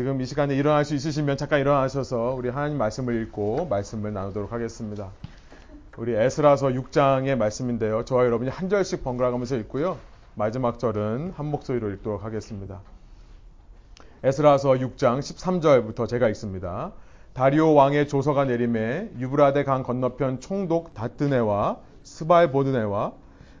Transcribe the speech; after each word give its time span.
지금 0.00 0.18
이 0.22 0.24
시간에 0.24 0.56
일어날 0.56 0.86
수 0.86 0.94
있으시면 0.94 1.36
잠깐 1.36 1.60
일어나셔서 1.60 2.34
우리 2.34 2.48
하나님 2.48 2.78
말씀을 2.78 3.20
읽고 3.20 3.66
말씀을 3.66 4.14
나누도록 4.14 4.50
하겠습니다. 4.50 5.10
우리 5.98 6.14
에스라서 6.14 6.68
6장의 6.68 7.36
말씀인데요. 7.36 8.06
저와 8.06 8.24
여러분이 8.24 8.48
한 8.48 8.70
절씩 8.70 9.04
번갈아 9.04 9.30
가면서 9.30 9.56
읽고요. 9.56 9.98
마지막 10.36 10.78
절은 10.78 11.34
한 11.36 11.46
목소리로 11.50 11.90
읽도록 11.90 12.24
하겠습니다. 12.24 12.80
에스라서 14.22 14.70
6장 14.70 15.18
13절부터 15.18 16.08
제가 16.08 16.30
읽습니다. 16.30 16.92
다리오 17.34 17.74
왕의 17.74 18.08
조서가 18.08 18.46
내림에 18.46 19.10
유브라데 19.18 19.64
강 19.64 19.82
건너편 19.82 20.40
총독 20.40 20.94
다뜨네와 20.94 21.76
스발 22.04 22.50
보드네와 22.50 23.12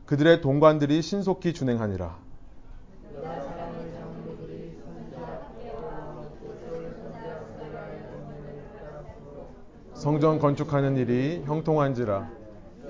그들의 0.06 0.40
동관들이 0.40 1.02
신속히 1.02 1.52
준행하니라. 1.52 2.29
성전 10.00 10.38
건축하는 10.38 10.96
일이 10.96 11.42
형통한지라 11.44 12.26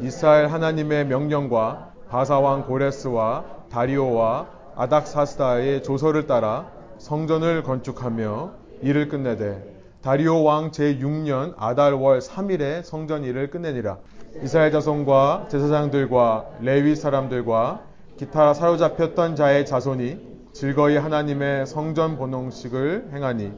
이스라엘 0.00 0.46
하나님의 0.46 1.06
명령과 1.06 1.92
바사왕 2.08 2.66
고레스와 2.66 3.44
다리오와 3.68 4.46
아닥사스다의 4.76 5.82
조서를 5.82 6.28
따라 6.28 6.70
성전을 6.98 7.64
건축하며 7.64 8.52
일을 8.82 9.08
끝내되 9.08 9.80
다리오 10.02 10.44
왕 10.44 10.70
제6년 10.70 11.54
아달월 11.58 12.20
3일에 12.20 12.84
성전 12.84 13.24
일을 13.24 13.50
끝내니라. 13.50 13.98
이스라엘 14.44 14.70
자손과 14.70 15.48
제사장들과 15.50 16.50
레위 16.60 16.94
사람들과 16.94 17.82
기타 18.18 18.54
사로잡혔던 18.54 19.34
자의 19.34 19.66
자손이 19.66 20.52
즐거이 20.52 20.96
하나님의 20.96 21.66
성전 21.66 22.16
본홍식을 22.16 23.10
행하니 23.12 23.52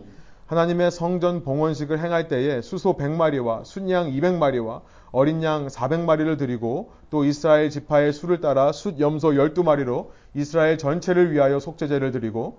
하나님의 0.53 0.91
성전 0.91 1.43
봉헌식을 1.45 1.99
행할 1.99 2.29
때에 2.29 2.61
수소 2.61 2.99
100마리와 2.99 3.65
순양 3.65 4.11
200마리와 4.11 4.83
어린 5.11 5.43
양 5.43 5.67
400마리를 5.67 6.37
드리고 6.37 6.93
또 7.09 7.25
이스라엘 7.25 7.71
지파의 7.71 8.13
수를 8.13 8.43
따라 8.43 8.71
숫 8.71 9.01
염소 9.01 9.31
12마리로 9.31 10.09
이스라엘 10.35 10.77
전체를 10.77 11.33
위하여 11.33 11.59
속죄제를 11.59 12.13
드리고 12.13 12.59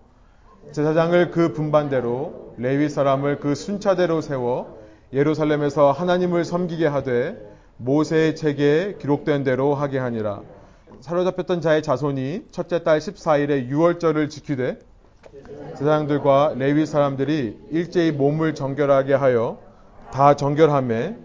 제사장을 0.72 1.30
그 1.30 1.54
분반대로 1.54 2.56
레위 2.58 2.90
사람을 2.90 3.40
그 3.40 3.54
순차대로 3.54 4.22
세워 4.22 4.76
예루살렘에서 5.14 5.92
하나님을 5.92 6.46
섬기게 6.46 6.88
하되 6.88 7.38
모세의 7.78 8.36
책에 8.36 8.98
기록된 9.00 9.44
대로 9.44 9.76
하게 9.76 10.00
하니라. 10.00 10.42
사로잡혔던 11.00 11.62
자의 11.62 11.84
자손이 11.84 12.46
첫째 12.50 12.82
달 12.82 12.98
14일에 12.98 13.68
유월절을 13.68 14.30
지키되 14.30 14.80
제사장들과 15.78 16.54
레위 16.58 16.86
사람들이 16.86 17.58
일제히 17.72 18.12
몸을 18.12 18.54
정결하게 18.54 19.14
하여 19.14 19.58
다 20.12 20.36
정결함에 20.36 21.16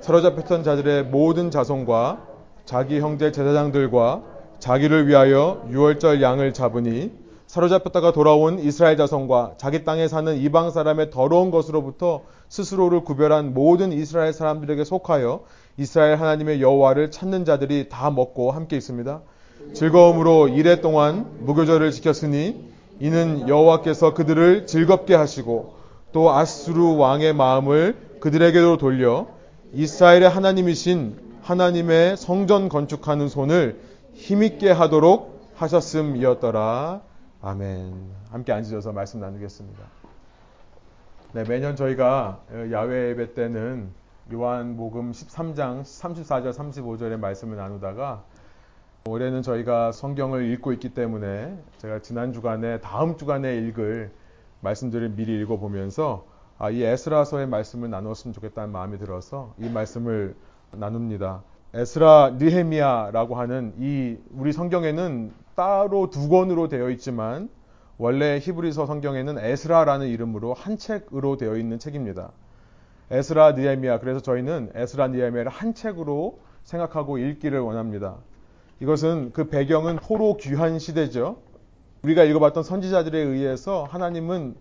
사로잡혔던 0.00 0.64
자들의 0.64 1.04
모든 1.04 1.50
자손과 1.50 2.26
자기 2.64 3.00
형제 3.00 3.30
제사장들과 3.30 4.22
자기를 4.58 5.06
위하여 5.06 5.64
유월절 5.70 6.22
양을 6.22 6.52
잡으니 6.52 7.12
사로잡혔다가 7.46 8.12
돌아온 8.12 8.58
이스라엘 8.58 8.96
자손과 8.96 9.54
자기 9.58 9.84
땅에 9.84 10.08
사는 10.08 10.36
이방 10.36 10.70
사람의 10.70 11.10
더러운 11.10 11.50
것으로부터 11.50 12.22
스스로를 12.48 13.04
구별한 13.04 13.54
모든 13.54 13.92
이스라엘 13.92 14.32
사람들에게 14.32 14.84
속하여 14.84 15.44
이스라엘 15.76 16.16
하나님의 16.16 16.62
여호와를 16.62 17.10
찾는 17.10 17.44
자들이 17.44 17.88
다 17.88 18.10
먹고 18.10 18.50
함께 18.50 18.76
있습니다. 18.76 19.20
즐거움으로 19.74 20.48
이래 20.48 20.80
동안 20.80 21.26
무교절을 21.40 21.90
지켰으니 21.92 22.71
이는 23.02 23.48
여호와께서 23.48 24.14
그들을 24.14 24.68
즐겁게 24.68 25.16
하시고 25.16 25.74
또 26.12 26.30
아스루 26.30 26.96
왕의 26.98 27.32
마음을 27.32 27.96
그들에게로 28.20 28.76
돌려 28.76 29.26
이스라엘의 29.72 30.28
하나님이신 30.28 31.40
하나님의 31.42 32.16
성전 32.16 32.68
건축하는 32.68 33.26
손을 33.26 33.80
힘있게 34.14 34.70
하도록 34.70 35.50
하셨음이었더라. 35.56 37.00
아멘. 37.40 37.92
함께 38.30 38.52
앉으셔서 38.52 38.92
말씀 38.92 39.18
나누겠습니다. 39.18 39.82
네, 41.32 41.42
매년 41.42 41.74
저희가 41.74 42.42
야외 42.70 43.08
예배 43.08 43.34
때는 43.34 43.90
요한복음 44.32 45.10
13장 45.10 45.82
34절 45.82 46.52
35절의 46.54 47.18
말씀을 47.18 47.56
나누다가 47.56 48.22
올해는 49.04 49.42
저희가 49.42 49.90
성경을 49.90 50.48
읽고 50.52 50.72
있기 50.74 50.94
때문에 50.94 51.58
제가 51.78 52.02
지난 52.02 52.32
주간에 52.32 52.78
다음 52.78 53.16
주간에 53.16 53.56
읽을 53.56 54.12
말씀들을 54.60 55.10
미리 55.10 55.40
읽어보면서 55.40 56.24
아, 56.56 56.70
이 56.70 56.84
에스라서의 56.84 57.48
말씀을 57.48 57.90
나누었으면 57.90 58.32
좋겠다는 58.32 58.70
마음이 58.70 58.98
들어서 58.98 59.54
이 59.58 59.68
말씀을 59.68 60.36
나눕니다. 60.70 61.42
에스라 61.74 62.36
느헤미야라고 62.38 63.34
하는 63.34 63.74
이 63.78 64.18
우리 64.30 64.52
성경에는 64.52 65.32
따로 65.56 66.08
두 66.10 66.28
권으로 66.28 66.68
되어 66.68 66.88
있지만 66.90 67.48
원래 67.98 68.38
히브리서 68.38 68.86
성경에는 68.86 69.38
에스라라는 69.38 70.06
이름으로 70.06 70.54
한 70.54 70.78
책으로 70.78 71.36
되어 71.38 71.56
있는 71.56 71.80
책입니다. 71.80 72.30
에스라 73.10 73.52
느헤미야 73.52 73.98
그래서 73.98 74.20
저희는 74.20 74.70
에스라 74.74 75.08
느헤미야를 75.08 75.50
한 75.50 75.74
책으로 75.74 76.38
생각하고 76.62 77.18
읽기를 77.18 77.58
원합니다. 77.58 78.18
이것은 78.82 79.30
그 79.32 79.48
배경은 79.48 79.94
포로 79.96 80.36
귀환 80.38 80.80
시대죠. 80.80 81.36
우리가 82.02 82.24
읽어봤던 82.24 82.64
선지자들에 82.64 83.16
의해서 83.16 83.84
하나님은 83.84 84.56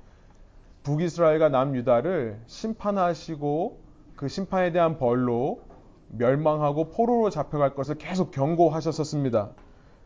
북이스라엘과 0.83 1.49
남유다를 1.49 2.39
심판하시고 2.45 3.79
그 4.15 4.27
심판에 4.27 4.71
대한 4.73 4.99
벌로 4.99 5.61
멸망하고 6.09 6.89
포로로 6.89 7.31
잡혀갈 7.31 7.73
것을 7.73 7.95
계속 7.95 8.29
경고하셨었습니다. 8.29 9.49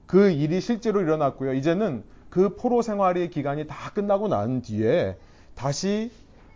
그 0.06 0.30
일이 0.30 0.62
실제로 0.62 1.02
일어났고요. 1.02 1.54
이제는 1.54 2.06
그 2.30 2.56
포로 2.56 2.82
생활의 2.82 3.30
기간이 3.30 3.68
다 3.68 3.92
끝나고 3.92 4.30
난 4.30 4.62
뒤에 4.62 5.18
다시 5.56 6.10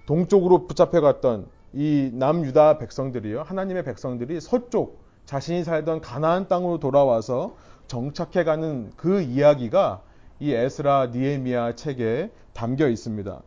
동쪽으로 0.05 0.65
붙잡혀갔던 0.65 1.47
이 1.73 2.09
남유다 2.13 2.77
백성들이요. 2.77 3.41
하나님의 3.41 3.83
백성들이 3.83 4.39
서쪽 4.39 5.08
자신이 5.29 5.63
살던 5.63 6.01
가나안 6.01 6.47
땅으로 6.47 6.79
돌아와서 6.79 7.53
정착해가는 7.85 8.93
그 8.95 9.21
이야기가 9.21 10.01
이 10.39 10.53
에스라 10.53 11.11
니에미아 11.13 11.75
책에 11.75 12.31
담겨 12.53 12.87
있습니다. 12.87 13.39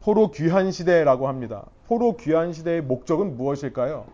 포로 0.00 0.30
귀한 0.30 0.70
시대라고 0.70 1.26
합니다. 1.26 1.66
포로 1.88 2.16
귀한 2.18 2.52
시대의 2.52 2.82
목적은 2.82 3.36
무엇일까요? 3.36 4.06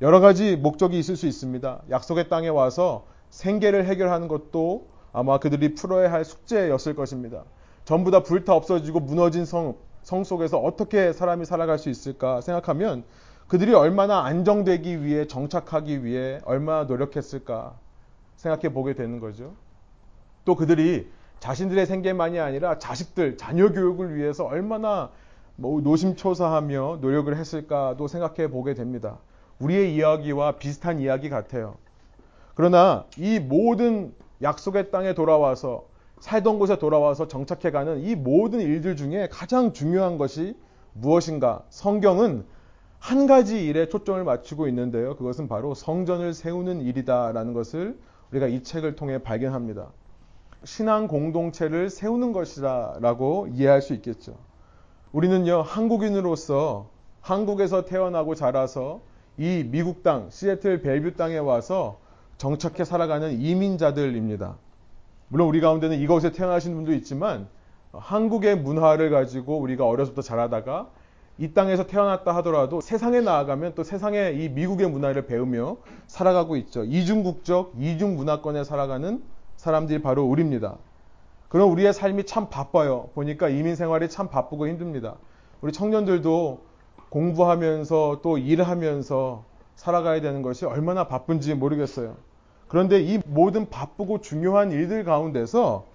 여러 0.00 0.20
가지 0.20 0.56
목적이 0.56 0.98
있을 1.00 1.16
수 1.16 1.26
있습니다. 1.26 1.82
약속의 1.90 2.30
땅에 2.30 2.48
와서 2.48 3.04
생계를 3.28 3.84
해결하는 3.84 4.26
것도 4.26 4.86
아마 5.12 5.36
그들이 5.36 5.74
풀어야 5.74 6.10
할 6.10 6.24
숙제였을 6.24 6.94
것입니다. 6.94 7.44
전부 7.84 8.10
다 8.10 8.22
불타 8.22 8.54
없어지고 8.54 9.00
무너진 9.00 9.44
성, 9.44 9.74
성 10.02 10.24
속에서 10.24 10.56
어떻게 10.56 11.12
사람이 11.12 11.44
살아갈 11.44 11.78
수 11.78 11.90
있을까 11.90 12.40
생각하면 12.40 13.04
그들이 13.48 13.74
얼마나 13.74 14.24
안정되기 14.24 15.04
위해 15.04 15.26
정착하기 15.26 16.04
위해 16.04 16.40
얼마나 16.44 16.84
노력했을까 16.84 17.78
생각해 18.36 18.72
보게 18.72 18.94
되는 18.94 19.20
거죠. 19.20 19.54
또 20.44 20.56
그들이 20.56 21.10
자신들의 21.40 21.86
생계만이 21.86 22.40
아니라 22.40 22.78
자식들, 22.78 23.36
자녀 23.36 23.72
교육을 23.72 24.14
위해서 24.14 24.44
얼마나 24.44 25.10
뭐 25.56 25.80
노심초사하며 25.80 26.98
노력을 27.00 27.36
했을까도 27.36 28.08
생각해 28.08 28.50
보게 28.50 28.74
됩니다. 28.74 29.18
우리의 29.58 29.94
이야기와 29.94 30.52
비슷한 30.52 31.00
이야기 31.00 31.28
같아요. 31.28 31.76
그러나 32.54 33.04
이 33.16 33.38
모든 33.38 34.14
약속의 34.42 34.90
땅에 34.90 35.14
돌아와서 35.14 35.84
살던 36.20 36.58
곳에 36.58 36.78
돌아와서 36.78 37.26
정착해가는 37.28 38.00
이 38.00 38.14
모든 38.14 38.60
일들 38.60 38.96
중에 38.96 39.28
가장 39.30 39.72
중요한 39.72 40.18
것이 40.18 40.56
무엇인가? 40.92 41.64
성경은 41.70 42.44
한 43.02 43.26
가지 43.26 43.66
일에 43.66 43.88
초점을 43.88 44.22
맞추고 44.22 44.68
있는데요. 44.68 45.16
그것은 45.16 45.48
바로 45.48 45.74
성전을 45.74 46.34
세우는 46.34 46.82
일이다라는 46.82 47.52
것을 47.52 47.98
우리가 48.30 48.46
이 48.46 48.62
책을 48.62 48.94
통해 48.94 49.18
발견합니다. 49.18 49.88
신앙 50.62 51.08
공동체를 51.08 51.90
세우는 51.90 52.32
것이라고 52.32 53.48
이해할 53.54 53.82
수 53.82 53.92
있겠죠. 53.94 54.36
우리는요, 55.10 55.62
한국인으로서 55.62 56.90
한국에서 57.20 57.86
태어나고 57.86 58.36
자라서 58.36 59.00
이 59.36 59.66
미국 59.68 60.04
땅, 60.04 60.30
시애틀 60.30 60.82
벨뷰 60.82 61.14
땅에 61.14 61.38
와서 61.38 61.98
정착해 62.38 62.84
살아가는 62.84 63.32
이민자들입니다. 63.40 64.56
물론 65.26 65.48
우리 65.48 65.60
가운데는 65.60 65.98
이곳에 65.98 66.30
태어나신 66.30 66.76
분도 66.76 66.92
있지만 66.94 67.48
한국의 67.90 68.58
문화를 68.58 69.10
가지고 69.10 69.58
우리가 69.58 69.88
어려서부터 69.88 70.22
자라다가 70.22 70.88
이 71.38 71.54
땅에서 71.54 71.86
태어났다 71.86 72.34
하더라도 72.36 72.80
세상에 72.80 73.20
나아가면 73.20 73.74
또 73.74 73.84
세상의 73.84 74.42
이 74.42 74.48
미국의 74.50 74.90
문화를 74.90 75.26
배우며 75.26 75.78
살아가고 76.06 76.56
있죠. 76.56 76.84
이중국적, 76.84 77.74
이중문화권에 77.78 78.64
살아가는 78.64 79.22
사람들이 79.56 80.02
바로 80.02 80.24
우리입니다. 80.24 80.76
그럼 81.48 81.70
우리의 81.72 81.92
삶이 81.92 82.24
참 82.24 82.48
바빠요. 82.48 83.10
보니까 83.14 83.48
이민 83.48 83.76
생활이 83.76 84.08
참 84.08 84.28
바쁘고 84.28 84.68
힘듭니다. 84.68 85.16
우리 85.60 85.72
청년들도 85.72 86.60
공부하면서 87.08 88.20
또 88.22 88.38
일하면서 88.38 89.44
살아가야 89.74 90.20
되는 90.20 90.42
것이 90.42 90.64
얼마나 90.64 91.08
바쁜지 91.08 91.54
모르겠어요. 91.54 92.16
그런데 92.68 93.00
이 93.00 93.20
모든 93.26 93.68
바쁘고 93.68 94.20
중요한 94.22 94.70
일들 94.72 95.04
가운데서 95.04 95.91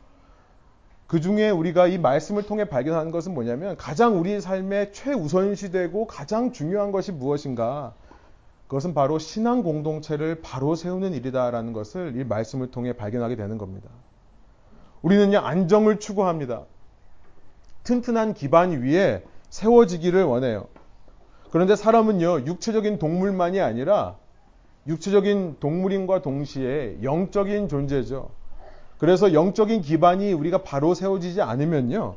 그 1.07 1.21
중에 1.21 1.49
우리가 1.49 1.87
이 1.87 1.97
말씀을 1.97 2.43
통해 2.43 2.65
발견하는 2.65 3.11
것은 3.11 3.33
뭐냐면 3.33 3.77
가장 3.77 4.19
우리 4.19 4.39
삶의 4.41 4.91
최우선시되고 4.91 6.05
가장 6.05 6.51
중요한 6.51 6.91
것이 6.91 7.13
무엇인가? 7.13 7.93
그것은 8.67 8.93
바로 8.93 9.17
신앙 9.17 9.63
공동체를 9.63 10.41
바로 10.41 10.75
세우는 10.75 11.13
일이다라는 11.13 11.71
것을 11.71 12.19
이 12.19 12.25
말씀을 12.25 12.71
통해 12.71 12.91
발견하게 12.91 13.37
되는 13.37 13.57
겁니다. 13.57 13.89
우리는요, 15.01 15.39
안정을 15.39 15.99
추구합니다. 15.99 16.65
튼튼한 17.83 18.33
기반 18.33 18.81
위에 18.81 19.23
세워지기를 19.49 20.25
원해요. 20.25 20.67
그런데 21.51 21.77
사람은요, 21.77 22.45
육체적인 22.45 22.99
동물만이 22.99 23.61
아니라 23.61 24.17
육체적인 24.87 25.57
동물인과 25.61 26.21
동시에 26.21 26.97
영적인 27.01 27.69
존재죠. 27.69 28.29
그래서 28.97 29.33
영적인 29.33 29.81
기반이 29.81 30.33
우리가 30.33 30.63
바로 30.63 30.93
세워지지 30.93 31.41
않으면요. 31.41 32.15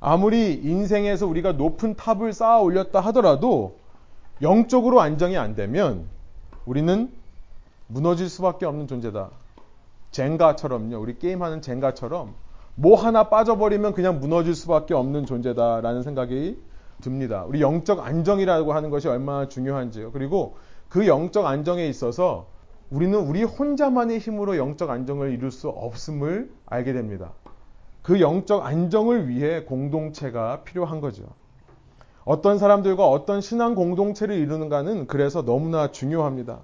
아무리 0.00 0.54
인생에서 0.54 1.26
우리가 1.26 1.52
높은 1.52 1.94
탑을 1.94 2.32
쌓아 2.32 2.60
올렸다 2.60 3.00
하더라도 3.00 3.78
영적으로 4.40 5.00
안정이 5.00 5.36
안 5.36 5.54
되면 5.54 6.06
우리는 6.66 7.12
무너질 7.86 8.28
수밖에 8.28 8.66
없는 8.66 8.86
존재다. 8.86 9.30
젠가처럼요. 10.10 10.98
우리 10.98 11.18
게임하는 11.18 11.62
젠가처럼 11.62 12.34
뭐 12.74 12.96
하나 12.96 13.28
빠져버리면 13.28 13.92
그냥 13.94 14.20
무너질 14.20 14.54
수밖에 14.54 14.94
없는 14.94 15.26
존재다라는 15.26 16.02
생각이 16.02 16.58
듭니다. 17.00 17.44
우리 17.46 17.60
영적 17.60 18.04
안정이라고 18.04 18.72
하는 18.72 18.90
것이 18.90 19.08
얼마나 19.08 19.48
중요한지요. 19.48 20.12
그리고 20.12 20.56
그 20.88 21.06
영적 21.06 21.46
안정에 21.46 21.86
있어서 21.86 22.46
우리는 22.92 23.18
우리 23.18 23.42
혼자만의 23.42 24.18
힘으로 24.18 24.58
영적 24.58 24.90
안정을 24.90 25.32
이룰 25.32 25.50
수 25.50 25.70
없음을 25.70 26.52
알게 26.66 26.92
됩니다. 26.92 27.32
그 28.02 28.20
영적 28.20 28.66
안정을 28.66 29.28
위해 29.28 29.64
공동체가 29.64 30.62
필요한 30.64 31.00
거죠. 31.00 31.24
어떤 32.26 32.58
사람들과 32.58 33.08
어떤 33.08 33.40
신앙 33.40 33.74
공동체를 33.74 34.36
이루는가는 34.36 35.06
그래서 35.06 35.42
너무나 35.42 35.90
중요합니다. 35.90 36.60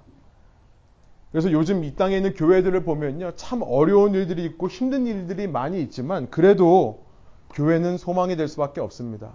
그래서 1.31 1.51
요즘 1.51 1.83
이 1.83 1.95
땅에 1.95 2.17
있는 2.17 2.35
교회들을 2.35 2.83
보면요. 2.83 3.31
참 3.35 3.63
어려운 3.63 4.13
일들이 4.13 4.45
있고 4.45 4.67
힘든 4.67 5.07
일들이 5.07 5.47
많이 5.47 5.81
있지만 5.81 6.29
그래도 6.29 7.05
교회는 7.53 7.97
소망이 7.97 8.35
될 8.35 8.47
수밖에 8.47 8.81
없습니다. 8.81 9.31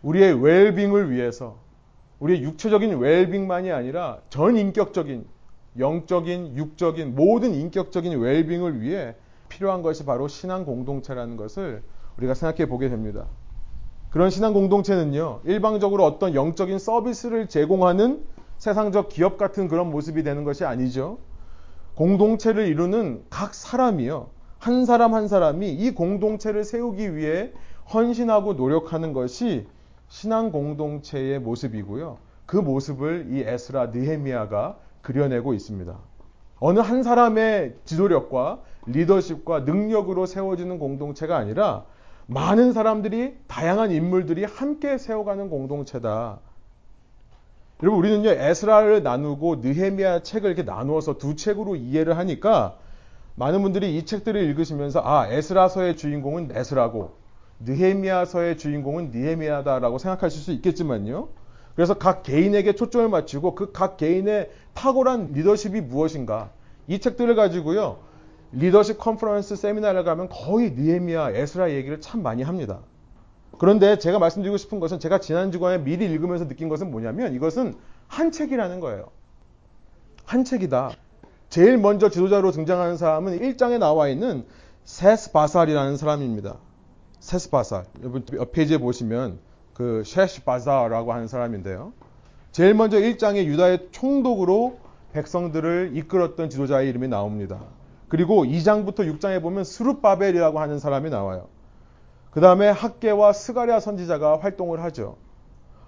우리의 0.00 0.42
웰빙을 0.42 1.10
위해서 1.10 1.58
우리의 2.20 2.42
육체적인 2.44 2.96
웰빙만이 2.96 3.70
아니라 3.72 4.20
전 4.30 4.56
인격적인 4.56 5.33
영적인 5.78 6.56
육적인 6.56 7.14
모든 7.14 7.54
인격적인 7.54 8.18
웰빙을 8.18 8.80
위해 8.80 9.14
필요한 9.48 9.82
것이 9.82 10.04
바로 10.04 10.28
신앙 10.28 10.64
공동체라는 10.64 11.36
것을 11.36 11.82
우리가 12.16 12.34
생각해 12.34 12.68
보게 12.68 12.88
됩니다. 12.88 13.26
그런 14.10 14.30
신앙 14.30 14.52
공동체는요, 14.52 15.40
일방적으로 15.44 16.04
어떤 16.04 16.34
영적인 16.34 16.78
서비스를 16.78 17.48
제공하는 17.48 18.24
세상적 18.58 19.08
기업 19.08 19.36
같은 19.36 19.66
그런 19.66 19.90
모습이 19.90 20.22
되는 20.22 20.44
것이 20.44 20.64
아니죠. 20.64 21.18
공동체를 21.96 22.66
이루는 22.66 23.24
각 23.28 23.54
사람이요. 23.54 24.28
한 24.58 24.86
사람 24.86 25.14
한 25.14 25.28
사람이 25.28 25.70
이 25.70 25.90
공동체를 25.90 26.64
세우기 26.64 27.16
위해 27.16 27.52
헌신하고 27.92 28.54
노력하는 28.54 29.12
것이 29.12 29.66
신앙 30.08 30.52
공동체의 30.52 31.40
모습이고요. 31.40 32.18
그 32.46 32.56
모습을 32.56 33.28
이 33.32 33.40
에스라 33.40 33.86
느헤미야가 33.86 34.78
그려내고 35.04 35.54
있습니다. 35.54 35.96
어느 36.58 36.80
한 36.80 37.02
사람의 37.02 37.76
지도력과 37.84 38.62
리더십과 38.86 39.60
능력으로 39.60 40.26
세워지는 40.26 40.78
공동체가 40.78 41.36
아니라 41.36 41.84
많은 42.26 42.72
사람들이 42.72 43.34
다양한 43.46 43.92
인물들이 43.92 44.44
함께 44.44 44.98
세워가는 44.98 45.50
공동체다. 45.50 46.40
여러분 47.82 47.98
우리는요 47.98 48.30
에스라를 48.30 49.02
나누고 49.02 49.56
느헤미야 49.56 50.22
책을 50.22 50.50
이렇게 50.50 50.62
나누어서 50.62 51.18
두 51.18 51.36
책으로 51.36 51.76
이해를 51.76 52.16
하니까 52.16 52.78
많은 53.34 53.62
분들이 53.62 53.98
이 53.98 54.06
책들을 54.06 54.40
읽으시면서 54.42 55.02
아 55.04 55.26
에스라서의 55.28 55.96
주인공은 55.96 56.50
에스라고 56.54 57.16
느헤미야서의 57.60 58.56
주인공은 58.56 59.10
느헤미야다라고 59.10 59.98
생각하실 59.98 60.40
수 60.40 60.52
있겠지만요. 60.52 61.28
그래서 61.74 61.94
각 61.94 62.22
개인에게 62.22 62.74
초점을 62.74 63.08
맞추고 63.08 63.54
그 63.54 63.72
각 63.72 63.96
개인의 63.96 64.50
탁월한 64.74 65.32
리더십이 65.32 65.80
무엇인가 65.80 66.50
이 66.86 66.98
책들을 66.98 67.34
가지고요. 67.34 67.98
리더십 68.52 68.98
컨퍼런스 68.98 69.56
세미나를 69.56 70.04
가면 70.04 70.28
거의 70.28 70.72
느헤미야, 70.72 71.30
에스라 71.32 71.72
얘기를 71.72 72.00
참 72.00 72.22
많이 72.22 72.42
합니다. 72.42 72.80
그런데 73.58 73.98
제가 73.98 74.18
말씀드리고 74.18 74.56
싶은 74.56 74.80
것은 74.80 75.00
제가 75.00 75.18
지난 75.20 75.50
주간에 75.50 75.78
미리 75.78 76.04
읽으면서 76.06 76.46
느낀 76.46 76.68
것은 76.68 76.90
뭐냐면 76.90 77.34
이것은 77.34 77.74
한 78.06 78.30
책이라는 78.30 78.80
거예요. 78.80 79.08
한 80.24 80.44
책이다. 80.44 80.90
제일 81.48 81.78
먼저 81.78 82.08
지도자로 82.08 82.52
등장하는 82.52 82.96
사람은 82.96 83.40
1장에 83.40 83.78
나와 83.78 84.08
있는 84.08 84.44
세스바살이라는 84.84 85.96
사람입니다. 85.96 86.56
세스바살. 87.20 87.84
여러분 88.00 88.24
옆 88.34 88.52
페이지에 88.52 88.78
보시면 88.78 89.38
그 89.74 90.02
셰시 90.06 90.40
바사라고 90.42 91.12
하는 91.12 91.28
사람인데요. 91.28 91.92
제일 92.52 92.74
먼저 92.74 92.96
1장에 92.98 93.44
유다의 93.44 93.88
총독으로 93.90 94.78
백성들을 95.12 95.92
이끌었던 95.94 96.48
지도자의 96.50 96.88
이름이 96.88 97.08
나옵니다. 97.08 97.60
그리고 98.08 98.44
2장부터 98.44 99.00
6장에 99.18 99.42
보면 99.42 99.64
스룹바벨이라고 99.64 100.60
하는 100.60 100.78
사람이 100.78 101.10
나와요. 101.10 101.48
그 102.30 102.40
다음에 102.40 102.68
학계와 102.68 103.32
스가랴 103.32 103.80
선지자가 103.80 104.38
활동을 104.38 104.82
하죠. 104.84 105.16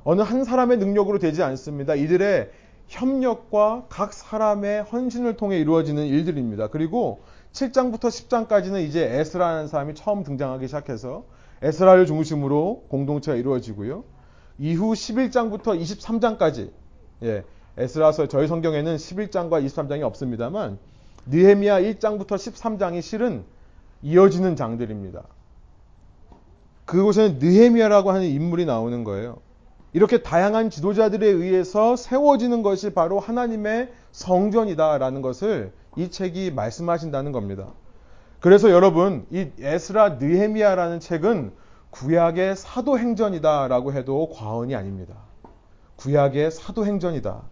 어느 0.05 0.23
한 0.23 0.45
사람의 0.45 0.79
능력으로 0.79 1.19
되지 1.19 1.43
않습니다. 1.43 1.95
이들의 1.95 2.51
협력과 2.89 3.87
각 3.89 4.13
사람의 4.13 4.85
헌신을 4.85 5.37
통해 5.37 5.59
이루어지는 5.59 6.05
일들입니다. 6.07 6.69
그리고 6.69 7.21
7장부터 7.53 8.09
10장까지는 8.09 8.87
이제 8.87 9.05
에스라는 9.05 9.67
사람이 9.67 9.95
처음 9.95 10.23
등장하기 10.23 10.67
시작해서 10.67 11.25
에스라를 11.63 12.07
중심으로 12.07 12.85
공동체가 12.89 13.37
이루어지고요. 13.37 14.05
이후 14.59 14.93
11장부터 14.93 15.79
23장까지 15.81 16.71
예, 17.23 17.45
에스라서 17.77 18.29
저희 18.29 18.47
성경에는 18.47 18.97
11장과 18.97 19.65
23장이 19.65 20.03
없습니다만 20.03 20.79
느헤미야 21.27 21.81
1장부터 21.81 22.37
13장이 22.37 23.03
실은 23.03 23.45
이어지는 24.03 24.57
장들입니다. 24.57 25.23
그곳에는 26.85 27.39
느헤미야라고 27.41 28.13
하는 28.13 28.27
인물이 28.27 28.65
나오는 28.65 29.03
거예요. 29.05 29.39
이렇게 29.93 30.23
다양한 30.23 30.71
지도자들에 30.71 31.27
의해서 31.27 31.97
세워지는 31.97 32.63
것이 32.63 32.91
바로 32.91 33.19
하나님의 33.19 33.91
성전이다라는 34.13 35.23
것을 35.23 35.73
이 35.97 36.11
책이 36.11 36.53
말씀하신다는 36.53 37.33
겁니다. 37.33 37.73
그래서 38.47 38.71
여러분 38.71 39.27
이 39.33 39.49
에스라 39.59 40.21
느헤미야라는 40.21 41.01
책은 41.01 41.51
구약의 41.91 42.55
사도행전이다라고 42.55 43.93
해도 43.93 44.31
과언이 44.33 44.77
아닙니다. 44.77 45.17
구약의 45.97 46.53
사도행전이다. 46.53 47.43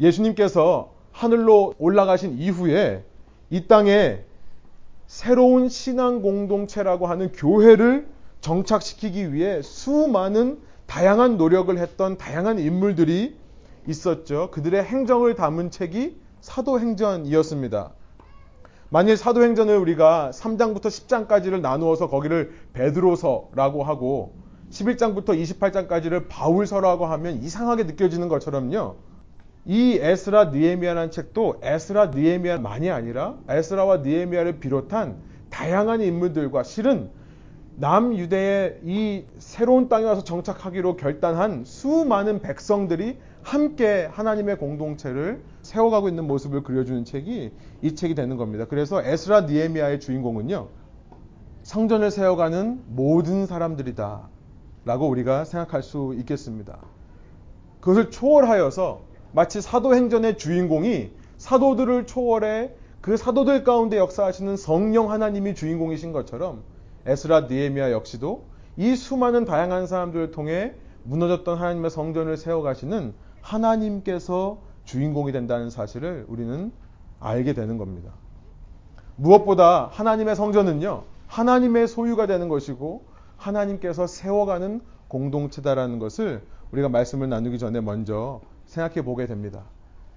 예수님께서 0.00 0.94
하늘로 1.12 1.74
올라가신 1.76 2.38
이후에 2.38 3.04
이 3.50 3.66
땅에 3.68 4.24
새로운 5.06 5.68
신앙 5.68 6.22
공동체라고 6.22 7.06
하는 7.06 7.30
교회를 7.32 8.08
정착시키기 8.40 9.34
위해 9.34 9.60
수많은 9.60 10.62
다양한 10.86 11.36
노력을 11.36 11.76
했던 11.76 12.16
다양한 12.16 12.58
인물들이 12.58 13.36
있었죠. 13.86 14.50
그들의 14.50 14.82
행정을 14.82 15.34
담은 15.34 15.70
책이 15.70 16.18
사도행전이었습니다. 16.40 17.92
만일 18.90 19.16
사도행전을 19.16 19.76
우리가 19.78 20.30
3장부터 20.32 20.86
10장까지를 20.86 21.60
나누어서 21.60 22.08
거기를 22.08 22.52
베드로서라고 22.72 23.82
하고 23.82 24.34
11장부터 24.70 25.28
28장까지를 25.28 26.26
바울서라고 26.28 27.06
하면 27.06 27.42
이상하게 27.42 27.84
느껴지는 27.84 28.28
것처럼요. 28.28 28.96
이 29.66 29.98
에스라 30.00 30.46
느에미아라는 30.46 31.10
책도 31.10 31.60
에스라 31.62 32.06
느에미아만이 32.06 32.90
아니라 32.90 33.36
에스라와 33.48 33.98
느에미아를 33.98 34.60
비롯한 34.60 35.16
다양한 35.48 36.02
인물들과 36.02 36.62
실은 36.62 37.10
남유대의 37.76 38.80
이 38.84 39.24
새로운 39.38 39.88
땅에 39.88 40.04
와서 40.04 40.22
정착하기로 40.22 40.96
결단한 40.96 41.64
수많은 41.64 42.40
백성들이 42.40 43.18
함께 43.44 44.08
하나님의 44.10 44.56
공동체를 44.58 45.44
세워가고 45.62 46.08
있는 46.08 46.26
모습을 46.26 46.62
그려주는 46.62 47.04
책이 47.04 47.52
이 47.82 47.94
책이 47.94 48.14
되는 48.14 48.36
겁니다. 48.38 48.64
그래서 48.68 49.02
에스라 49.02 49.42
니에미아의 49.42 50.00
주인공은요. 50.00 50.68
성전을 51.62 52.10
세워가는 52.10 52.84
모든 52.88 53.46
사람들이다. 53.46 54.28
라고 54.86 55.08
우리가 55.08 55.44
생각할 55.44 55.82
수 55.82 56.14
있겠습니다. 56.18 56.78
그것을 57.80 58.10
초월하여서 58.10 59.02
마치 59.32 59.60
사도행전의 59.60 60.38
주인공이 60.38 61.10
사도들을 61.36 62.06
초월해 62.06 62.72
그 63.02 63.18
사도들 63.18 63.64
가운데 63.64 63.98
역사하시는 63.98 64.56
성령 64.56 65.10
하나님이 65.10 65.54
주인공이신 65.54 66.12
것처럼 66.12 66.62
에스라 67.04 67.42
니에미아 67.42 67.92
역시도 67.92 68.46
이 68.78 68.96
수많은 68.96 69.44
다양한 69.44 69.86
사람들을 69.86 70.30
통해 70.30 70.72
무너졌던 71.02 71.58
하나님의 71.58 71.90
성전을 71.90 72.38
세워가시는 72.38 73.12
하나님께서 73.44 74.58
주인공이 74.84 75.32
된다는 75.32 75.70
사실을 75.70 76.24
우리는 76.28 76.72
알게 77.20 77.52
되는 77.52 77.78
겁니다. 77.78 78.10
무엇보다 79.16 79.88
하나님의 79.92 80.34
성전은요, 80.34 81.04
하나님의 81.26 81.86
소유가 81.86 82.26
되는 82.26 82.48
것이고 82.48 83.04
하나님께서 83.36 84.06
세워가는 84.06 84.80
공동체다라는 85.08 85.98
것을 85.98 86.42
우리가 86.72 86.88
말씀을 86.88 87.28
나누기 87.28 87.58
전에 87.58 87.80
먼저 87.80 88.40
생각해 88.66 89.02
보게 89.02 89.26
됩니다. 89.26 89.62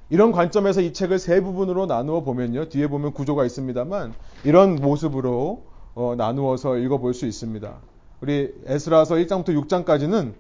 이런 0.10 0.32
관점에서 0.32 0.82
이 0.82 0.94
책을 0.94 1.20
세 1.20 1.42
부분으로 1.42 1.86
나누어 1.86 2.22
보면요. 2.22 2.70
뒤에 2.70 2.88
보면 2.88 3.12
구조가 3.12 3.46
있습니다만 3.46 4.14
이런 4.46 4.76
모습으로 4.76 5.66
어, 5.96 6.16
나누어서 6.16 6.78
읽어볼 6.78 7.14
수 7.14 7.26
있습니다. 7.26 7.76
우리 8.22 8.54
에스라서 8.66 9.16
1장부터 9.16 9.50
6장까지는 9.68 10.34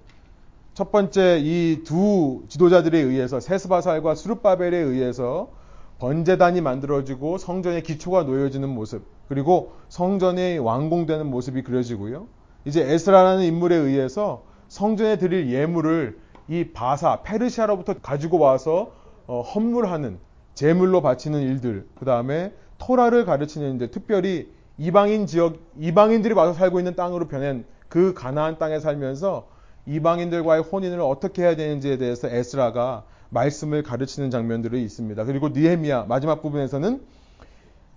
첫 0.78 0.92
번째 0.92 1.40
이 1.42 1.82
두 1.84 2.44
지도자들에 2.50 3.00
의해서 3.00 3.40
세스바살과 3.40 4.14
수르바벨에 4.14 4.78
의해서 4.78 5.50
번제단이 5.98 6.62
만들어지고 6.62 7.40
성전의 7.40 7.82
기초가 7.82 8.26
놓여지는 8.26 8.70
모습 8.70 9.04
그리고 9.28 9.72
성전이 9.90 10.60
완공되는 10.60 11.26
모습이 11.26 11.64
그려지고요. 11.64 12.28
이제 12.66 12.84
에스라라는 12.84 13.44
인물에 13.46 13.76
의해서 13.76 14.44
성전에 14.68 15.18
드릴 15.18 15.52
예물을 15.52 16.20
이 16.48 16.66
바사 16.66 17.24
페르시아로부터 17.24 17.96
가지고 18.00 18.38
와서 18.38 18.92
어, 19.26 19.42
헌물하는 19.42 20.20
제물로 20.54 21.02
바치는 21.02 21.42
일들 21.42 21.88
그 21.98 22.06
다음에 22.06 22.54
토라를 22.78 23.26
가르치는 23.26 23.72
일들 23.72 23.90
특별히 23.90 24.54
이방인 24.78 25.26
지역 25.26 25.58
이방인들이 25.80 26.36
와서 26.36 26.54
살고 26.54 26.80
있는 26.80 26.96
땅으로 26.96 27.28
변한 27.28 27.66
그 27.90 28.14
가나안 28.14 28.60
땅에 28.60 28.80
살면서 28.80 29.57
이방인들과의 29.88 30.64
혼인을 30.64 31.00
어떻게 31.00 31.44
해야 31.44 31.56
되는지에 31.56 31.98
대해서 31.98 32.28
에스라가 32.28 33.04
말씀을 33.30 33.84
가르치는 33.84 34.30
장면들이 34.30 34.84
있습니다. 34.84 35.24
그리고 35.26 35.50
니헤미야 35.50 36.06
마지막 36.08 36.42
부분에서는 36.42 37.02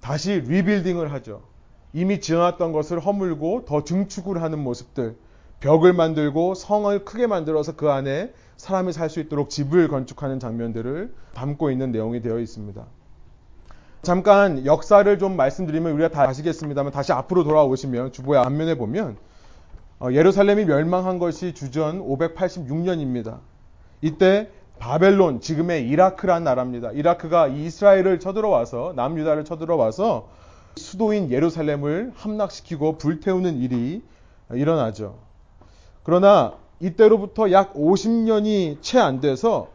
다시 0.00 0.40
리빌딩을 0.40 1.12
하죠. 1.12 1.42
이미 1.92 2.20
지어놨던 2.20 2.72
것을 2.72 3.00
허물고 3.00 3.64
더 3.66 3.84
증축을 3.84 4.40
하는 4.40 4.60
모습들, 4.60 5.16
벽을 5.58 5.92
만들고 5.92 6.54
성을 6.54 7.04
크게 7.04 7.26
만들어서 7.26 7.76
그 7.76 7.90
안에 7.90 8.32
사람이 8.56 8.92
살 8.92 9.08
수 9.10 9.20
있도록 9.20 9.50
집을 9.50 9.88
건축하는 9.88 10.38
장면들을 10.38 11.12
담고 11.34 11.70
있는 11.70 11.92
내용이 11.92 12.20
되어 12.22 12.38
있습니다. 12.38 12.84
잠깐 14.02 14.64
역사를 14.64 15.18
좀 15.18 15.36
말씀드리면 15.36 15.92
우리가 15.92 16.08
다 16.08 16.22
아시겠습니다만 16.22 16.92
다시 16.92 17.12
앞으로 17.12 17.44
돌아오시면 17.44 18.12
주보의 18.12 18.40
앞면에 18.40 18.76
보면 18.76 19.10
어, 19.12 19.29
예루살렘이 20.02 20.64
멸망한 20.64 21.18
것이 21.18 21.52
주전 21.52 22.00
586년입니다. 22.06 23.38
이때 24.00 24.48
바벨론, 24.78 25.40
지금의 25.40 25.86
이라크란 25.88 26.44
나라입니다. 26.44 26.92
이라크가 26.92 27.48
이스라엘을 27.48 28.18
쳐들어와서 28.18 28.94
남유다를 28.96 29.44
쳐들어와서 29.44 30.28
수도인 30.76 31.30
예루살렘을 31.30 32.12
함락시키고 32.14 32.96
불태우는 32.96 33.58
일이 33.58 34.02
일어나죠. 34.52 35.18
그러나 36.02 36.54
이때로부터 36.80 37.52
약 37.52 37.74
50년이 37.74 38.80
채 38.80 38.98
안 38.98 39.20
돼서 39.20 39.68